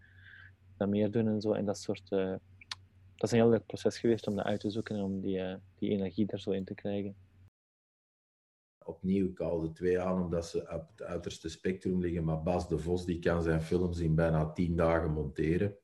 [0.76, 1.52] dan meer doen en zo.
[1.52, 2.40] En dat soort, dat
[3.16, 5.90] is een heel leuk proces geweest om dat uit te zoeken en om die, die
[5.90, 7.14] energie daar zo in te krijgen.
[8.86, 12.68] Opnieuw, ik haal de twee aan omdat ze op het uiterste spectrum liggen, maar Bas
[12.68, 15.76] de Vos die kan zijn films in bijna tien dagen monteren.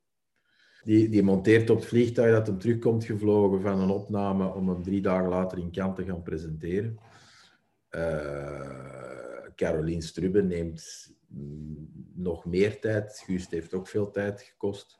[0.85, 4.83] Die, die monteert op het vliegtuig dat hem terugkomt gevlogen van een opname om hem
[4.83, 6.99] drie dagen later in Kant te gaan presenteren.
[7.91, 11.13] Uh, Caroline Strubbe neemt
[12.15, 13.23] nog meer tijd.
[13.25, 14.97] Guust heeft ook veel tijd gekost.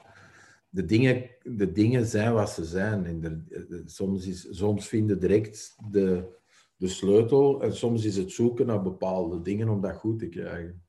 [0.69, 3.25] De dingen, de dingen zijn wat ze zijn.
[3.25, 6.29] Er, soms, is, soms vinden direct de,
[6.83, 10.85] de sleutel en soms is het zoeken naar bepaalde dingen om dat goed te krijgen.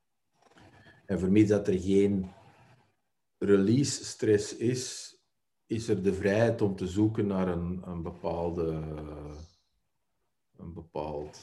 [1.05, 2.31] En is dat er geen
[3.37, 5.15] release stress is,
[5.65, 8.81] is er de vrijheid om te zoeken naar een, een bepaalde
[10.57, 11.39] een bepaald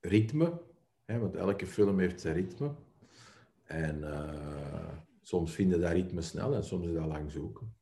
[0.00, 0.60] ritme.
[1.04, 2.74] Hè, want elke film heeft zijn ritme.
[3.64, 7.76] En uh, soms vinden dat ritme snel en soms is dat lang zoeken.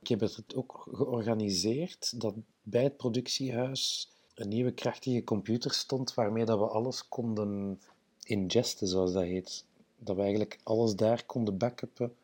[0.00, 2.34] Ik heb het ook georganiseerd dat
[2.70, 7.80] bij het productiehuis een nieuwe krachtige computer stond waarmee dat we alles konden
[8.22, 9.64] ingesten, zoals dat heet.
[9.98, 12.16] Dat we eigenlijk alles daar konden backuppen,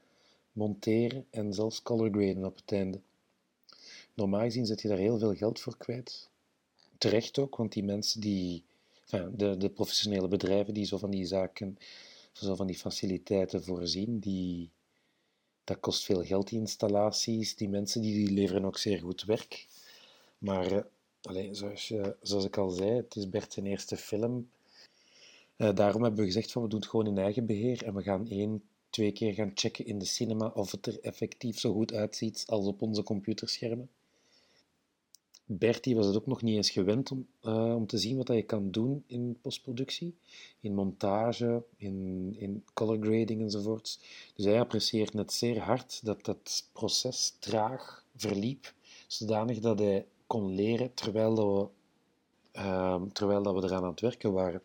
[0.53, 3.01] monteren en zelfs color graden op het einde.
[4.14, 6.28] Normaal gezien zet je daar heel veel geld voor kwijt.
[6.99, 8.64] Terecht ook, want die mensen die,
[9.11, 11.78] de, de professionele bedrijven die zo van die zaken,
[12.32, 14.70] zo van die faciliteiten voorzien, die,
[15.64, 17.57] dat kost veel geld, die installaties.
[17.57, 19.66] Die mensen die, die leveren ook zeer goed werk.
[20.39, 20.87] Maar
[21.22, 24.51] allez, zoals, je, zoals ik al zei, het is Bert zijn eerste film.
[25.57, 28.03] Uh, daarom hebben we gezegd van we doen het gewoon in eigen beheer en we
[28.03, 31.95] gaan één, twee keer gaan checken in de cinema of het er effectief zo goed
[31.95, 33.89] uitziet als op onze computerschermen.
[35.49, 38.70] Bertie was het ook nog niet eens gewend om, om te zien wat je kan
[38.70, 40.14] doen in postproductie,
[40.61, 44.01] in montage, in, in color grading enzovoorts.
[44.34, 48.74] Dus hij apprecieert net zeer hard dat dat proces traag verliep,
[49.07, 51.68] zodanig dat hij kon leren terwijl, we,
[52.61, 54.62] uh, terwijl dat we eraan aan het werken waren.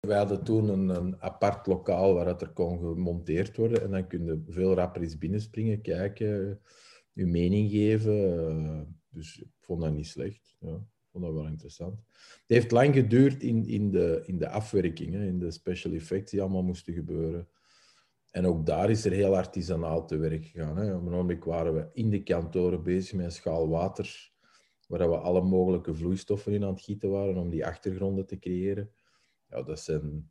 [0.00, 4.06] Wij hadden toen een, een apart lokaal waar het er kon gemonteerd worden en dan
[4.06, 6.60] kun je veel rapper eens binnenspringen, kijken,
[7.12, 8.14] je mening geven.
[8.14, 10.56] Uh, dus ik vond dat niet slecht.
[10.58, 12.00] Ja, ik vond dat wel interessant.
[12.16, 16.40] Het heeft lang geduurd in, in, de, in de afwerking, in de special effects die
[16.40, 17.48] allemaal moesten gebeuren.
[18.30, 20.76] En ook daar is er heel artisanaal te werk gegaan.
[20.76, 20.94] Hè.
[20.94, 24.31] Op een moment waren we in de kantoren bezig met een schaal water,
[24.98, 28.90] waar we alle mogelijke vloeistoffen in aan het gieten waren om die achtergronden te creëren.
[29.48, 30.30] Ja, dat zijn...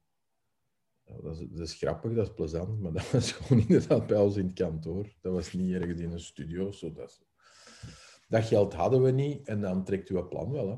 [1.22, 4.53] Dat, is, grappig, dat is plezant, maar dat was gewoon inderdaad bij ons in het
[4.53, 5.07] kantoor.
[5.22, 6.72] Dat was niet ergens in een studio.
[6.72, 7.22] Zo, dat
[8.28, 10.70] dat geld hadden we niet en dan trekt uw plan wel.
[10.70, 10.76] Hè?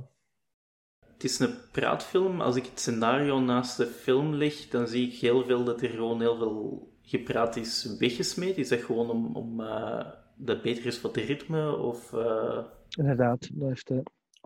[1.13, 2.41] Het is een praatfilm.
[2.41, 5.89] Als ik het scenario naast de film leg, dan zie ik heel veel dat er
[5.89, 8.57] gewoon heel veel gepraat is weggesmeed.
[8.57, 10.05] Is dat gewoon om, om uh,
[10.35, 11.77] dat beter is voor het ritme?
[11.77, 12.63] Of, uh...
[12.97, 13.99] Inderdaad, dat heeft uh,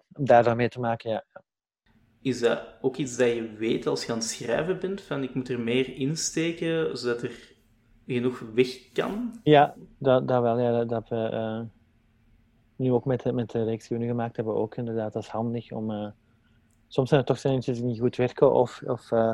[0.07, 1.23] daar dan mee te maken, ja.
[2.21, 5.01] Is dat ook iets dat je weet als je aan het schrijven bent?
[5.01, 7.55] Van ik moet er meer insteken, zodat er
[8.05, 9.39] genoeg weg kan?
[9.43, 10.59] Ja, dat, dat wel.
[10.59, 11.65] Ja, dat, dat we
[12.75, 15.29] nu ook met, met de reeks die we nu gemaakt hebben, ook inderdaad, dat is
[15.29, 15.91] handig om...
[15.91, 16.07] Uh,
[16.87, 19.33] soms zijn er toch zinnetjes die niet goed werken of, of uh,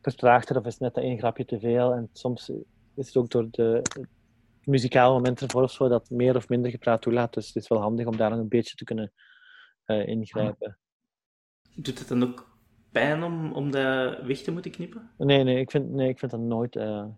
[0.00, 1.92] vertraagt er, of is net dat één grapje te veel.
[1.92, 2.52] En soms
[2.94, 3.82] is het ook door de
[4.64, 7.34] muzikale momenten ervoor of zo dat meer of minder gepraat toelaat.
[7.34, 9.12] Dus het is wel handig om daar nog een beetje te kunnen
[9.86, 10.78] uh, ingrijpen.
[11.74, 12.58] Doet het dan ook
[12.92, 15.10] pijn om, om dat weg te moeten knippen?
[15.18, 16.74] Nee, nee, ik vind, nee, ik vind dat nooit...
[16.74, 17.14] het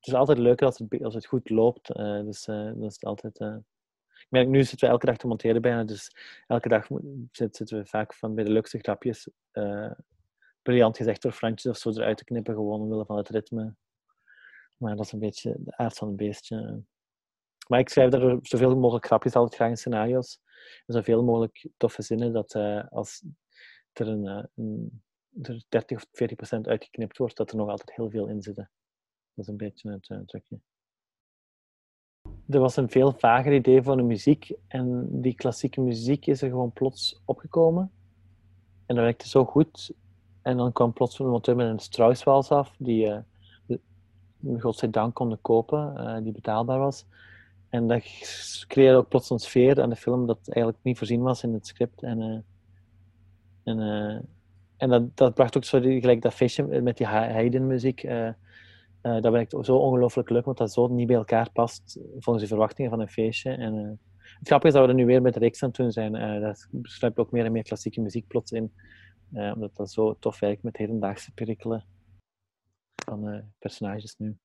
[0.00, 1.86] is altijd leuker als het, als het goed loopt.
[2.24, 3.40] dus dat is altijd
[4.24, 6.10] ik merk nu zitten we elke dag te monteren bijna, dus
[6.46, 6.86] elke dag
[7.30, 9.28] zitten we vaak van bij de leukste grapjes,
[10.62, 13.74] briljant gezegd door Frantjes of zo, eruit te knippen, gewoon omwille van het ritme.
[14.76, 16.82] Maar dat is een beetje de aard van het beestje.
[17.68, 20.40] Maar ik schrijf daar zoveel mogelijk grapjes altijd graag in scenario's.
[20.86, 23.24] En zoveel mogelijk toffe zinnen dat uh, als
[23.92, 25.02] er, een, uh, een,
[25.42, 28.56] er 30 of 40 procent uitgeknipt wordt, dat er nog altijd heel veel in zit.
[28.56, 28.66] Dat
[29.34, 30.60] is een beetje het uh, trucje
[32.48, 34.52] er was een veel vager idee van de muziek.
[34.68, 37.90] En die klassieke muziek is er gewoon plots opgekomen.
[38.86, 39.92] En dat werkte zo goed.
[40.42, 43.08] En dan kwam plots een monteur met een Strauss-wals af, die
[44.58, 47.06] godzijdank konden kopen, uh, die betaalbaar was.
[47.68, 48.02] En dat
[48.68, 51.66] creëerde ook plots een sfeer aan de film dat eigenlijk niet voorzien was in het
[51.66, 52.02] script.
[52.02, 52.38] En, uh,
[53.64, 54.28] en,
[54.76, 58.08] en dat, dat bracht ook zo gelijk dat feestje met die Haydn-muziek.
[59.02, 62.90] Dat werkt zo ongelooflijk leuk, want dat zo niet bij elkaar past volgens de verwachtingen
[62.90, 63.50] van een feestje.
[63.50, 64.00] En,
[64.38, 66.14] het grappige is dat we er nu weer met reeks aan het doen zijn.
[66.14, 68.72] Uh, daar sluipt ook meer en meer klassieke muziek plots in.
[69.32, 71.84] omdat dat zo tof werkt met hedendaagse perikelen
[73.04, 74.36] van personages nu.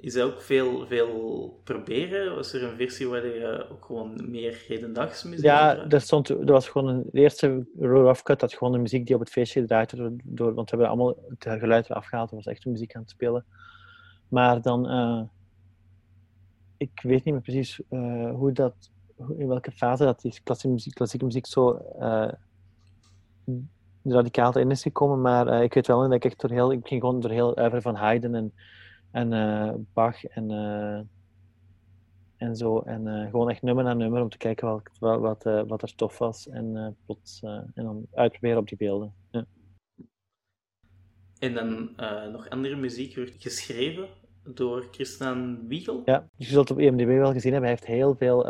[0.00, 2.34] Is dat ook veel, veel proberen?
[2.34, 6.52] Was er een versie waar je ook gewoon meer hedendaagse muziek Ja, er, stond, er
[6.52, 9.60] was gewoon een de eerste rough cut, dat gewoon de muziek die op het feestje
[9.60, 13.02] gedraaid werd, door, want we hebben allemaal het geluid afgehaald, er was echt muziek aan
[13.02, 13.44] het spelen.
[14.28, 15.22] Maar dan, uh,
[16.76, 18.90] ik weet niet meer precies uh, hoe dat,
[19.36, 22.32] in welke fase dat die klassieke muziek, klassieke muziek zo uh,
[24.02, 27.00] radicaal erin is gekomen, maar ik weet wel dat ik echt door heel, ik ging
[27.00, 28.52] gewoon door heel uiver van Haydn en
[29.10, 31.00] en uh, Bach en, uh,
[32.36, 32.78] en zo.
[32.78, 36.18] En gewoon echt nummer na nummer om te kijken wat, wat, wat, wat er tof
[36.18, 36.48] was.
[36.48, 39.14] En, plots, en dan uitproberen op die beelden.
[39.30, 39.44] Ja.
[41.38, 41.94] En dan
[42.32, 44.08] nog andere muziek wordt geschreven
[44.44, 46.02] door Christian Wiegel.
[46.04, 47.70] Ja, je zult op EMDB wel gezien hebben.
[47.70, 48.46] Hij heeft heel veel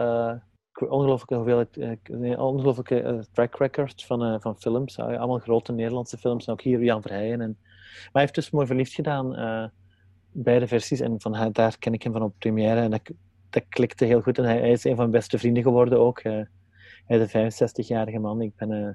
[0.81, 4.99] ongelooflijke hoeveelheid, ongelooflijke track records van, uh, van films.
[4.99, 6.49] allemaal grote Nederlandse films.
[6.49, 7.41] Ook hier Jan Verheyen.
[7.41, 7.57] En...
[7.61, 9.35] Maar hij heeft dus mooi verliefd gedaan
[10.33, 11.01] beide versies.
[11.01, 12.81] En van daar ken ik hem van op première.
[12.81, 13.11] En dat,
[13.51, 14.39] dat klikte heel goed.
[14.39, 16.25] En hij, is een van mijn beste vrienden geworden ook.
[16.25, 16.43] Uh,
[17.07, 18.89] Hij is een 65-jarige man, ik ben uh,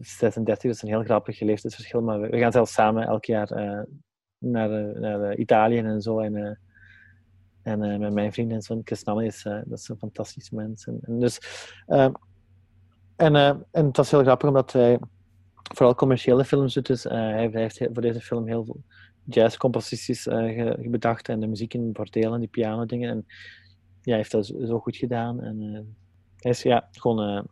[0.00, 2.02] 36, dat is een heel grappig leeftijdsverschil.
[2.02, 3.48] Maar we, gaan zelfs samen elk jaar
[4.38, 6.18] naar, naar Italië en zo.
[6.18, 6.58] En,
[7.66, 8.80] en met mijn vrienden en zo.
[8.84, 10.86] Chris Namme is, dat is een fantastische mens.
[10.86, 11.40] En, dus,
[13.16, 14.98] en, en het was heel grappig omdat hij
[15.74, 16.86] vooral commerciële films doet.
[16.86, 18.82] Dus hij heeft voor deze film heel veel
[19.26, 23.10] jazzcomposities uh, bedacht en de muziek in bordeel en die piano dingen.
[23.10, 23.34] En ja,
[24.02, 25.42] hij heeft dat zo goed gedaan.
[25.42, 25.80] En uh,
[26.36, 27.42] hij is ja, gewoon uh,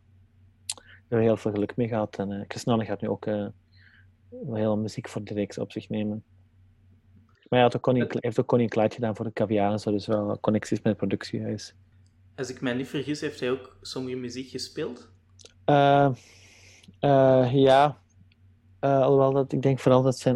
[1.07, 2.15] er heel veel geluk mee gehad.
[2.15, 3.25] En uh, Chris gaat nu ook
[4.53, 6.23] heel muziek voor de reeks op zich nemen.
[7.49, 9.91] Maar hij, had ook Connie, heeft ook Connie Clyde gedaan voor de Caviar en zo,
[9.91, 11.75] dus wel connecties met het productiehuis.
[12.35, 15.09] Als ik mij niet vergis, heeft hij ook sommige muziek gespeeld?
[17.51, 17.97] ja,
[18.81, 20.35] uh, alhoewel dat ik denk vooral dat zijn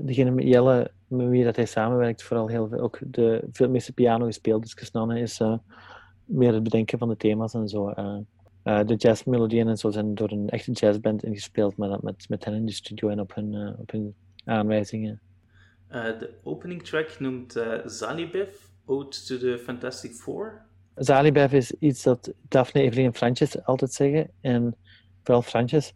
[0.00, 3.92] degene met Jelle met wie dat hij samenwerkt vooral heel veel ook de veel meeste
[3.92, 4.62] piano gespeeld.
[4.62, 5.40] Dus Kesnanne is
[6.24, 7.94] meer het bedenken van de thema's en zo.
[8.62, 12.54] de jazzmelodieën en zo zijn door een echte jazzband ingespeeld, maar dat met, met hen
[12.54, 15.20] in de studio en op hun, op hun aanwijzingen.
[15.88, 18.48] De opening track noemt Zalibev,
[18.84, 20.64] Ode to the Fantastic Four.
[20.94, 24.30] Zalibev is iets dat Daphne, Evelien en altijd zeggen.
[24.40, 24.76] En
[25.22, 25.94] vooral Frantjes.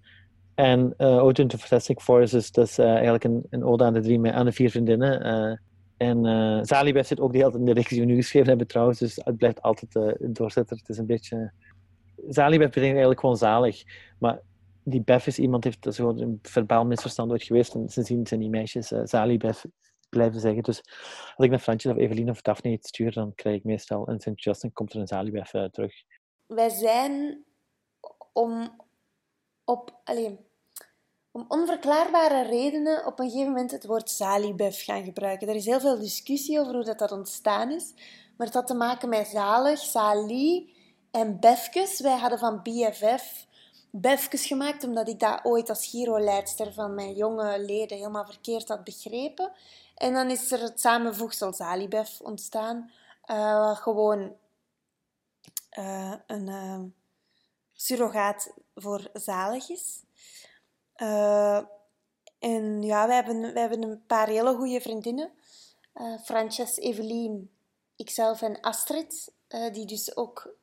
[0.54, 4.30] En uh, Ode to Fantastic Four is dus, uh, eigenlijk een, ode aan de, drie,
[4.32, 5.26] aan de vier vriendinnen.
[5.26, 5.56] Uh,
[5.96, 8.48] en uh, Zalibef zit ook de hele tijd in de reeks die we nu geschreven
[8.48, 10.76] hebben trouwens, dus het blijft altijd uh, doorzetter.
[10.76, 11.52] Het is een beetje...
[12.28, 13.82] Zalibef betekent eigenlijk gewoon zalig,
[14.18, 14.40] maar
[14.90, 18.40] die Bef is iemand, heeft, dat is gewoon een verbaal misverstand geweest en sindsdien zijn
[18.40, 19.64] die meisjes uh, Zalibef
[20.08, 20.62] blijven zeggen.
[20.62, 20.82] Dus
[21.36, 24.20] als ik naar Fransjes of Evelien of Daphne iets stuur, dan krijg ik meestal een
[24.20, 24.30] St.
[24.34, 25.94] Justin, komt er een Zalibef terug.
[26.46, 27.44] Wij zijn
[28.32, 28.80] om
[29.64, 30.02] op...
[31.32, 35.48] Om onverklaarbare redenen op een gegeven moment het woord salibef gaan gebruiken.
[35.48, 37.94] Er is heel veel discussie over hoe dat, dat ontstaan is,
[38.36, 40.74] maar het had te maken met zalig, sali
[41.10, 42.00] en befkes.
[42.00, 43.46] Wij hadden van BFF
[43.90, 48.84] befkes gemaakt, omdat ik dat ooit als Giro-leidster van mijn jonge leden helemaal verkeerd had
[48.84, 49.52] begrepen.
[49.94, 52.90] En dan is er het samenvoegsel salibef ontstaan,
[53.30, 54.36] uh, gewoon
[55.78, 56.80] uh, een uh,
[57.72, 60.02] surrogaat voor zalig is.
[62.38, 65.30] En ja, we hebben, hebben een paar hele goede vriendinnen.
[66.24, 67.50] Frances, Evelien,
[67.96, 69.32] ikzelf en Astrid,
[69.72, 70.54] die dus ook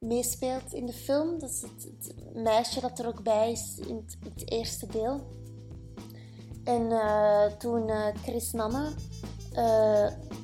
[0.00, 1.38] meespeelt in de film.
[1.38, 5.38] Dat is het, meisje dat er ook bij is in het, eerste deel.
[6.64, 6.88] En
[7.58, 7.90] toen
[8.22, 8.92] Chris Nanne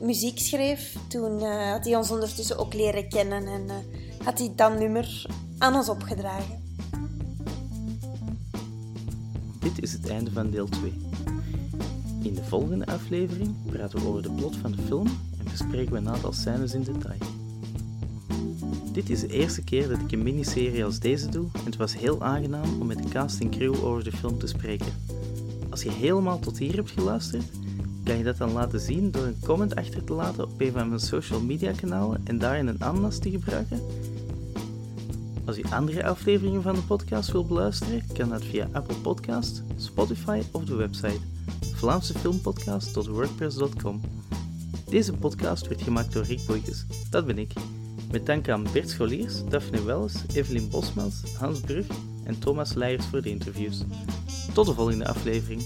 [0.01, 3.67] muziek schreef, toen had hij ons ondertussen ook leren kennen en
[4.25, 5.27] had hij dat nummer
[5.59, 6.65] aan ons opgedragen.
[9.61, 10.93] Dit is het einde van deel 2.
[12.23, 15.07] In de volgende aflevering praten we over de plot van de film
[15.39, 17.46] en bespreken we een aantal scènes in detail.
[18.97, 21.97] Dit is de eerste keer dat ik een miniserie als deze doe en het was
[21.97, 24.93] heel aangenaam om met de cast en crew over de film te spreken.
[25.71, 27.45] Als je helemaal tot hier hebt geluisterd,
[28.05, 30.89] kan je dat dan laten zien door een comment achter te laten op een van
[30.89, 33.81] mijn social media kanalen en daarin een ananas te gebruiken
[35.47, 40.43] als u andere afleveringen van de podcast wilt beluisteren, kan dat via Apple Podcast, Spotify
[40.51, 41.21] of de website
[41.75, 44.01] vlaamsefilmpodcast.wordpress.com.
[44.89, 47.53] Deze podcast werd gemaakt door Rick Boykes, dat ben ik.
[48.17, 51.87] Met dank aan Bert Scholiers, Daphne Welles, Evelien Bosmans, Hans Brug
[52.25, 53.83] en Thomas Leijers voor de interviews.
[54.55, 55.63] Tot de volgende aflevering.